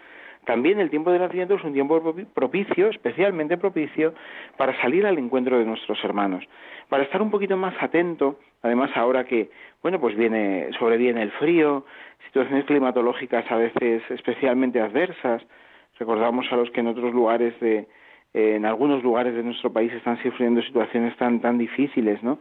también 0.45 0.81
el 0.81 0.91
tiempo 0.91 1.13
del 1.13 1.23
Adviento 1.23 1.55
es 1.55 1.63
un 1.63 1.73
tiempo 1.73 2.15
propicio, 2.35 2.89
especialmente 2.89 3.57
propicio, 3.57 4.13
para 4.57 4.81
salir 4.81 5.07
al 5.07 5.19
encuentro 5.19 5.59
de 5.59 5.65
nuestros 5.65 6.03
hermanos, 6.05 6.45
para 6.89 7.05
estar 7.05 7.23
un 7.23 7.31
poquito 7.31 7.57
más 7.57 7.75
atento, 7.81 8.39
además 8.63 8.91
ahora 8.95 9.25
que, 9.25 9.51
bueno, 9.83 10.01
pues 10.01 10.17
viene, 10.17 10.71
sobreviene 10.79 11.23
el 11.23 11.33
frío, 11.33 11.85
situaciones 12.27 12.65
climatológicas 12.65 13.51
a 13.51 13.57
veces 13.57 14.03
especialmente 14.11 14.81
adversas, 14.81 15.43
recordamos 15.99 16.47
a 16.51 16.57
los 16.57 16.71
que 16.71 16.81
en 16.81 16.87
otros 16.87 17.13
lugares 17.13 17.59
de, 17.61 17.87
en 18.35 18.65
algunos 18.65 19.03
lugares 19.03 19.35
de 19.35 19.43
nuestro 19.43 19.73
país 19.73 19.93
están 19.93 20.23
sufriendo 20.23 20.63
situaciones 20.63 21.17
tan, 21.17 21.41
tan 21.41 21.59
difíciles, 21.59 22.23
¿no? 22.23 22.39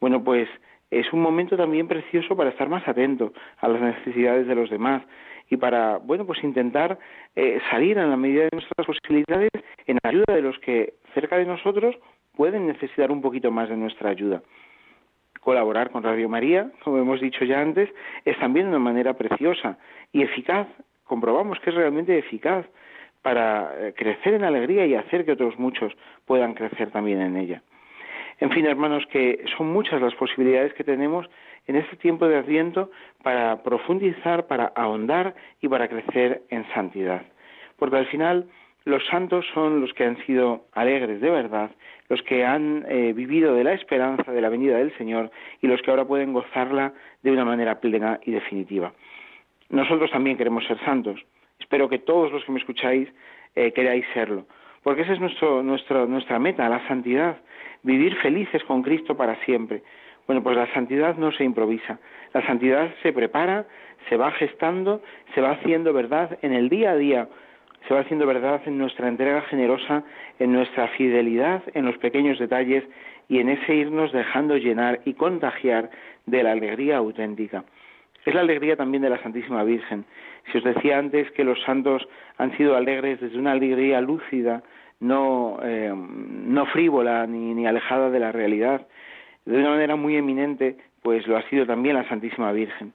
Bueno, 0.00 0.22
pues 0.22 0.48
es 0.90 1.12
un 1.12 1.22
momento 1.22 1.56
también 1.56 1.86
precioso 1.88 2.36
para 2.36 2.50
estar 2.50 2.68
más 2.68 2.86
atento 2.86 3.32
a 3.58 3.68
las 3.68 3.80
necesidades 3.80 4.46
de 4.46 4.54
los 4.54 4.70
demás 4.70 5.02
y 5.48 5.56
para, 5.56 5.98
bueno, 5.98 6.26
pues 6.26 6.42
intentar 6.44 6.98
eh, 7.36 7.60
salir 7.70 7.98
en 7.98 8.10
la 8.10 8.16
medida 8.16 8.42
de 8.42 8.50
nuestras 8.52 8.86
posibilidades 8.86 9.50
en 9.86 9.98
ayuda 10.02 10.34
de 10.34 10.42
los 10.42 10.58
que 10.58 10.94
cerca 11.14 11.36
de 11.36 11.46
nosotros 11.46 11.96
pueden 12.34 12.66
necesitar 12.66 13.10
un 13.10 13.20
poquito 13.20 13.50
más 13.50 13.68
de 13.68 13.76
nuestra 13.76 14.10
ayuda. 14.10 14.42
Colaborar 15.40 15.90
con 15.90 16.02
Radio 16.02 16.28
María, 16.28 16.70
como 16.84 16.98
hemos 16.98 17.20
dicho 17.20 17.44
ya 17.44 17.60
antes, 17.60 17.88
es 18.24 18.38
también 18.38 18.68
una 18.68 18.78
manera 18.78 19.14
preciosa 19.14 19.78
y 20.12 20.22
eficaz. 20.22 20.66
Comprobamos 21.04 21.58
que 21.60 21.70
es 21.70 21.76
realmente 21.76 22.18
eficaz 22.18 22.66
para 23.22 23.72
eh, 23.78 23.94
crecer 23.96 24.34
en 24.34 24.44
alegría 24.44 24.86
y 24.86 24.94
hacer 24.94 25.24
que 25.24 25.32
otros 25.32 25.58
muchos 25.58 25.92
puedan 26.26 26.54
crecer 26.54 26.90
también 26.90 27.20
en 27.20 27.36
ella. 27.36 27.62
En 28.38 28.50
fin, 28.50 28.64
hermanos, 28.66 29.04
que 29.10 29.44
son 29.56 29.70
muchas 29.70 30.00
las 30.00 30.14
posibilidades 30.14 30.72
que 30.74 30.84
tenemos 30.84 31.28
en 31.66 31.76
este 31.76 31.96
tiempo 31.96 32.26
de 32.26 32.38
Adviento 32.38 32.90
para 33.22 33.62
profundizar, 33.62 34.46
para 34.46 34.72
ahondar 34.74 35.34
y 35.60 35.68
para 35.68 35.88
crecer 35.88 36.42
en 36.48 36.66
santidad. 36.72 37.22
Porque 37.78 37.96
al 37.96 38.06
final 38.06 38.46
los 38.84 39.04
santos 39.06 39.44
son 39.52 39.80
los 39.80 39.92
que 39.92 40.04
han 40.04 40.16
sido 40.24 40.64
alegres 40.72 41.20
de 41.20 41.30
verdad, 41.30 41.70
los 42.08 42.22
que 42.22 42.44
han 42.44 42.84
eh, 42.88 43.12
vivido 43.12 43.54
de 43.54 43.64
la 43.64 43.74
esperanza 43.74 44.32
de 44.32 44.40
la 44.40 44.48
venida 44.48 44.78
del 44.78 44.96
Señor 44.96 45.30
y 45.60 45.66
los 45.66 45.80
que 45.82 45.90
ahora 45.90 46.04
pueden 46.04 46.32
gozarla 46.32 46.92
de 47.22 47.30
una 47.30 47.44
manera 47.44 47.80
plena 47.80 48.18
y 48.24 48.32
definitiva. 48.32 48.92
Nosotros 49.68 50.10
también 50.10 50.36
queremos 50.36 50.66
ser 50.66 50.78
santos. 50.80 51.20
Espero 51.58 51.88
que 51.88 51.98
todos 51.98 52.32
los 52.32 52.44
que 52.44 52.52
me 52.52 52.58
escucháis 52.58 53.08
eh, 53.54 53.72
queráis 53.72 54.04
serlo, 54.14 54.46
porque 54.82 55.02
esa 55.02 55.12
es 55.12 55.20
nuestro, 55.20 55.62
nuestra 55.62 56.38
meta, 56.38 56.68
la 56.68 56.86
santidad, 56.88 57.36
vivir 57.82 58.16
felices 58.16 58.64
con 58.64 58.82
Cristo 58.82 59.16
para 59.16 59.36
siempre. 59.44 59.82
Bueno, 60.26 60.42
pues 60.42 60.56
la 60.56 60.72
santidad 60.72 61.16
no 61.16 61.32
se 61.32 61.44
improvisa, 61.44 61.98
la 62.32 62.44
santidad 62.46 62.92
se 63.02 63.12
prepara, 63.12 63.66
se 64.08 64.16
va 64.16 64.30
gestando, 64.32 65.02
se 65.34 65.40
va 65.40 65.52
haciendo 65.52 65.92
verdad 65.92 66.38
en 66.42 66.52
el 66.52 66.68
día 66.68 66.92
a 66.92 66.96
día, 66.96 67.28
se 67.86 67.94
va 67.94 68.00
haciendo 68.00 68.26
verdad 68.26 68.60
en 68.66 68.78
nuestra 68.78 69.08
entrega 69.08 69.42
generosa, 69.42 70.04
en 70.38 70.52
nuestra 70.52 70.88
fidelidad, 70.88 71.62
en 71.74 71.86
los 71.86 71.96
pequeños 71.98 72.38
detalles 72.38 72.84
y 73.28 73.38
en 73.38 73.48
ese 73.48 73.74
irnos 73.74 74.12
dejando 74.12 74.56
llenar 74.56 75.00
y 75.04 75.14
contagiar 75.14 75.90
de 76.26 76.42
la 76.42 76.52
alegría 76.52 76.98
auténtica. 76.98 77.64
Es 78.24 78.34
la 78.34 78.40
alegría 78.40 78.76
también 78.76 79.02
de 79.02 79.10
la 79.10 79.22
Santísima 79.22 79.64
Virgen. 79.64 80.04
Si 80.50 80.58
os 80.58 80.64
decía 80.64 80.98
antes 80.98 81.30
que 81.32 81.44
los 81.44 81.60
santos 81.62 82.06
han 82.36 82.56
sido 82.56 82.76
alegres 82.76 83.20
desde 83.20 83.38
una 83.38 83.52
alegría 83.52 84.00
lúcida, 84.00 84.62
no, 85.00 85.58
eh, 85.62 85.92
frívola 86.72 87.26
ni 87.26 87.66
alejada 87.66 88.10
de 88.10 88.20
la 88.20 88.32
realidad. 88.32 88.86
De 89.46 89.56
una 89.56 89.70
manera 89.70 89.96
muy 89.96 90.16
eminente, 90.16 90.76
pues 91.02 91.26
lo 91.26 91.36
ha 91.36 91.42
sido 91.48 91.66
también 91.66 91.96
la 91.96 92.08
Santísima 92.08 92.52
Virgen. 92.52 92.92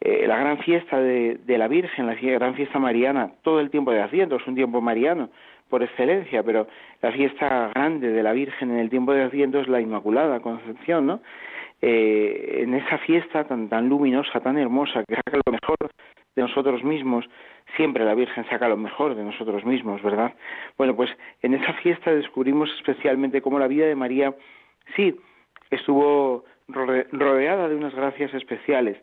Eh, 0.00 0.26
la 0.26 0.38
gran 0.38 0.58
fiesta 0.58 1.00
de, 1.00 1.38
la 1.46 1.68
Virgen, 1.68 2.06
la 2.06 2.14
gran 2.14 2.54
fiesta 2.54 2.78
mariana, 2.78 3.32
todo 3.42 3.60
el 3.60 3.70
tiempo 3.70 3.92
de 3.92 4.02
Adviento 4.02 4.36
es 4.36 4.46
un 4.46 4.54
tiempo 4.54 4.80
mariano 4.80 5.30
por 5.70 5.82
excelencia, 5.82 6.42
pero 6.42 6.68
la 7.02 7.12
fiesta 7.12 7.70
grande 7.74 8.10
de 8.10 8.22
la 8.22 8.32
Virgen 8.32 8.70
en 8.70 8.78
el 8.78 8.90
tiempo 8.90 9.12
de 9.12 9.22
Adviento 9.22 9.58
es 9.60 9.68
la 9.68 9.80
Inmaculada 9.80 10.40
Concepción, 10.40 11.06
¿no? 11.06 11.20
Eh, 11.82 12.62
en 12.62 12.74
esa 12.74 12.98
fiesta 12.98 13.44
tan, 13.44 13.68
tan 13.68 13.88
luminosa, 13.88 14.40
tan 14.40 14.58
hermosa, 14.58 15.02
que 15.06 15.16
saca 15.16 15.38
lo 15.44 15.52
mejor 15.52 15.90
de 16.36 16.42
nosotros 16.42 16.84
mismos, 16.84 17.28
siempre 17.76 18.04
la 18.04 18.14
Virgen 18.14 18.44
saca 18.48 18.68
lo 18.68 18.76
mejor 18.76 19.14
de 19.14 19.24
nosotros 19.24 19.64
mismos, 19.64 20.02
¿verdad? 20.02 20.34
Bueno, 20.76 20.94
pues 20.94 21.10
en 21.42 21.54
esa 21.54 21.72
fiesta 21.74 22.14
descubrimos 22.14 22.70
especialmente 22.76 23.42
cómo 23.42 23.58
la 23.58 23.66
vida 23.66 23.86
de 23.86 23.94
María, 23.94 24.34
sí, 24.94 25.16
estuvo 25.70 26.44
rodeada 26.68 27.68
de 27.68 27.76
unas 27.76 27.94
gracias 27.94 28.34
especiales, 28.34 28.96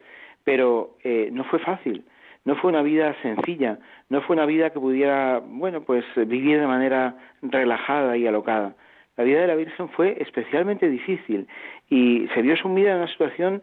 pero 0.43 0.97
eh, 1.03 1.29
no 1.31 1.43
fue 1.45 1.59
fácil, 1.59 2.03
no 2.45 2.55
fue 2.55 2.71
una 2.71 2.81
vida 2.81 3.15
sencilla, 3.21 3.79
no 4.09 4.21
fue 4.21 4.35
una 4.35 4.45
vida 4.45 4.71
que 4.71 4.79
pudiera, 4.79 5.39
bueno, 5.39 5.81
pues 5.83 6.03
vivir 6.15 6.59
de 6.59 6.67
manera 6.67 7.15
relajada 7.41 8.17
y 8.17 8.27
alocada. 8.27 8.75
La 9.15 9.23
vida 9.23 9.41
de 9.41 9.47
la 9.47 9.55
Virgen 9.55 9.89
fue 9.89 10.17
especialmente 10.19 10.89
difícil 10.89 11.47
y 11.89 12.27
se 12.33 12.41
vio 12.41 12.57
sumida 12.57 12.91
en 12.91 12.97
una 12.97 13.07
situación 13.07 13.61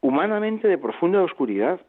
humanamente 0.00 0.68
de 0.68 0.78
profunda 0.78 1.22
oscuridad 1.22 1.80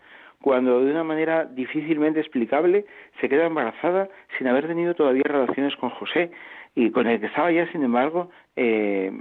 cuando 0.42 0.84
de 0.84 0.92
una 0.92 1.04
manera 1.04 1.46
difícilmente 1.46 2.20
explicable 2.20 2.86
se 3.22 3.30
queda 3.30 3.46
embarazada 3.46 4.10
sin 4.38 4.48
haber 4.48 4.68
tenido 4.68 4.94
todavía 4.94 5.24
relaciones 5.26 5.76
con 5.78 5.90
José 5.92 6.32
y 6.76 6.90
con 6.90 7.08
el 7.08 7.20
que 7.20 7.28
estaba 7.28 7.52
ya, 7.52 7.72
sin 7.72 7.84
embargo, 7.84 8.30
eh, 8.56 9.12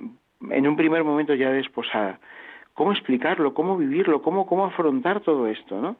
en 0.51 0.67
un 0.67 0.77
primer 0.77 1.05
momento 1.05 1.35
ya 1.35 1.51
desposada. 1.51 2.19
¿Cómo 2.75 2.93
explicarlo? 2.93 3.55
¿Cómo 3.55 3.77
vivirlo? 3.77 4.23
¿Cómo, 4.23 4.47
cómo 4.47 4.67
afrontar 4.67 5.21
todo 5.21 5.47
esto? 5.47 5.81
¿no? 5.81 5.97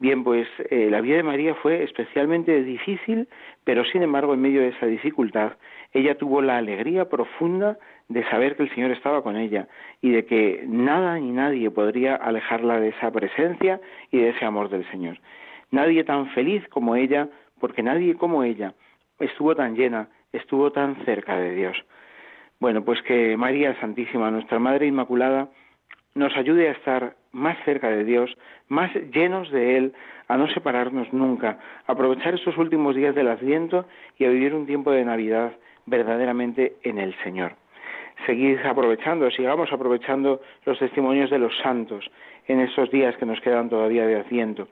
Bien, 0.00 0.22
pues 0.22 0.46
eh, 0.70 0.88
la 0.90 1.00
vida 1.00 1.16
de 1.16 1.22
María 1.24 1.54
fue 1.56 1.82
especialmente 1.82 2.62
difícil, 2.62 3.28
pero 3.64 3.84
sin 3.84 4.02
embargo, 4.02 4.34
en 4.34 4.40
medio 4.40 4.60
de 4.60 4.68
esa 4.68 4.86
dificultad, 4.86 5.52
ella 5.92 6.16
tuvo 6.16 6.40
la 6.40 6.56
alegría 6.56 7.08
profunda 7.08 7.78
de 8.08 8.22
saber 8.30 8.56
que 8.56 8.62
el 8.62 8.74
Señor 8.74 8.92
estaba 8.92 9.22
con 9.22 9.36
ella 9.36 9.66
y 10.00 10.10
de 10.10 10.24
que 10.24 10.64
nada 10.68 11.18
ni 11.18 11.32
nadie 11.32 11.70
podría 11.70 12.14
alejarla 12.14 12.78
de 12.78 12.90
esa 12.90 13.10
presencia 13.10 13.80
y 14.12 14.18
de 14.18 14.30
ese 14.30 14.44
amor 14.44 14.68
del 14.68 14.88
Señor. 14.90 15.18
Nadie 15.70 16.04
tan 16.04 16.28
feliz 16.30 16.66
como 16.68 16.94
ella, 16.94 17.28
porque 17.60 17.82
nadie 17.82 18.14
como 18.14 18.44
ella 18.44 18.74
estuvo 19.18 19.56
tan 19.56 19.74
llena, 19.74 20.08
estuvo 20.32 20.70
tan 20.70 20.94
cerca 21.04 21.36
de 21.36 21.54
Dios. 21.54 21.76
Bueno, 22.60 22.84
pues 22.84 23.02
que 23.02 23.36
María 23.36 23.78
Santísima, 23.80 24.30
nuestra 24.30 24.58
Madre 24.58 24.86
Inmaculada, 24.86 25.48
nos 26.14 26.36
ayude 26.36 26.68
a 26.68 26.72
estar 26.72 27.14
más 27.32 27.56
cerca 27.64 27.90
de 27.90 28.04
Dios, 28.04 28.36
más 28.68 28.92
llenos 29.12 29.50
de 29.50 29.76
Él, 29.76 29.92
a 30.28 30.36
no 30.36 30.48
separarnos 30.48 31.12
nunca, 31.12 31.58
a 31.86 31.92
aprovechar 31.92 32.34
estos 32.34 32.56
últimos 32.58 32.94
días 32.94 33.14
del 33.14 33.28
Adviento 33.28 33.86
y 34.18 34.24
a 34.24 34.30
vivir 34.30 34.54
un 34.54 34.66
tiempo 34.66 34.90
de 34.90 35.04
Navidad 35.04 35.52
verdaderamente 35.86 36.76
en 36.82 36.98
el 36.98 37.14
Señor. 37.22 37.52
Seguid 38.26 38.58
aprovechando, 38.64 39.30
sigamos 39.30 39.72
aprovechando 39.72 40.40
los 40.64 40.78
testimonios 40.78 41.30
de 41.30 41.38
los 41.38 41.56
santos 41.58 42.10
en 42.46 42.60
estos 42.60 42.90
días 42.90 43.16
que 43.16 43.26
nos 43.26 43.40
quedan 43.40 43.70
todavía 43.70 44.06
de 44.06 44.16
Adviento. 44.16 44.68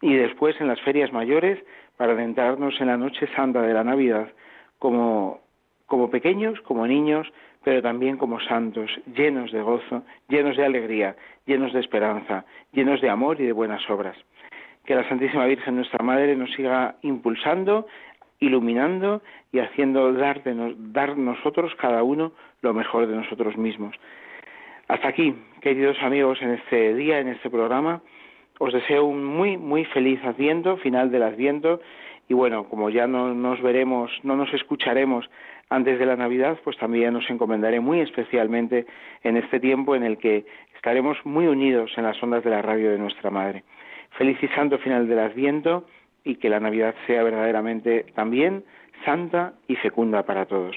Y 0.00 0.14
después 0.14 0.60
en 0.60 0.68
las 0.68 0.80
ferias 0.82 1.12
mayores, 1.12 1.58
para 1.96 2.12
adentrarnos 2.12 2.80
en 2.80 2.88
la 2.88 2.96
noche 2.96 3.28
santa 3.34 3.62
de 3.62 3.72
la 3.72 3.84
Navidad, 3.84 4.28
como, 4.78 5.40
como 5.86 6.10
pequeños, 6.10 6.60
como 6.62 6.86
niños, 6.86 7.32
pero 7.64 7.82
también 7.82 8.16
como 8.16 8.40
santos, 8.40 8.90
llenos 9.14 9.52
de 9.52 9.62
gozo, 9.62 10.02
llenos 10.28 10.56
de 10.56 10.64
alegría, 10.64 11.16
llenos 11.46 11.72
de 11.72 11.80
esperanza, 11.80 12.44
llenos 12.72 13.00
de 13.00 13.10
amor 13.10 13.40
y 13.40 13.46
de 13.46 13.52
buenas 13.52 13.88
obras. 13.88 14.16
Que 14.84 14.94
la 14.94 15.08
Santísima 15.08 15.46
Virgen, 15.46 15.76
nuestra 15.76 16.02
Madre, 16.04 16.34
nos 16.34 16.50
siga 16.52 16.96
impulsando, 17.02 17.86
iluminando 18.40 19.22
y 19.52 19.60
haciendo 19.60 20.12
dar, 20.12 20.42
de 20.42 20.74
dar 20.76 21.16
nosotros 21.16 21.72
cada 21.76 22.02
uno 22.02 22.32
lo 22.60 22.74
mejor 22.74 23.06
de 23.06 23.14
nosotros 23.14 23.56
mismos. 23.56 23.94
Hasta 24.88 25.08
aquí, 25.08 25.34
queridos 25.60 25.96
amigos, 26.02 26.42
en 26.42 26.50
este 26.50 26.94
día, 26.94 27.20
en 27.20 27.28
este 27.28 27.48
programa. 27.48 28.02
Os 28.58 28.72
deseo 28.72 29.04
un 29.04 29.24
muy, 29.24 29.56
muy 29.56 29.84
feliz 29.86 30.22
Adviento, 30.24 30.76
final 30.78 31.10
del 31.10 31.22
Adviento. 31.22 31.80
Y 32.28 32.34
bueno, 32.34 32.64
como 32.64 32.90
ya 32.90 33.06
no 33.06 33.34
nos 33.34 33.62
veremos, 33.62 34.10
no 34.22 34.36
nos 34.36 34.52
escucharemos 34.52 35.28
antes 35.74 35.98
de 35.98 36.06
la 36.06 36.16
Navidad, 36.16 36.58
pues 36.62 36.76
también 36.76 37.14
nos 37.14 37.28
encomendaré 37.30 37.80
muy 37.80 38.00
especialmente 38.00 38.86
en 39.22 39.36
este 39.36 39.58
tiempo 39.58 39.96
en 39.96 40.02
el 40.02 40.18
que 40.18 40.44
estaremos 40.74 41.16
muy 41.24 41.46
unidos 41.46 41.92
en 41.96 42.04
las 42.04 42.22
ondas 42.22 42.44
de 42.44 42.50
la 42.50 42.60
radio 42.60 42.90
de 42.90 42.98
nuestra 42.98 43.30
Madre. 43.30 43.64
Feliz 44.18 44.36
y 44.42 44.48
santo 44.48 44.78
final 44.78 45.08
del 45.08 45.18
Adviento 45.18 45.86
y 46.24 46.36
que 46.36 46.50
la 46.50 46.60
Navidad 46.60 46.94
sea 47.06 47.22
verdaderamente 47.22 48.04
también 48.14 48.64
santa 49.04 49.54
y 49.66 49.76
fecunda 49.76 50.24
para 50.24 50.44
todos. 50.44 50.76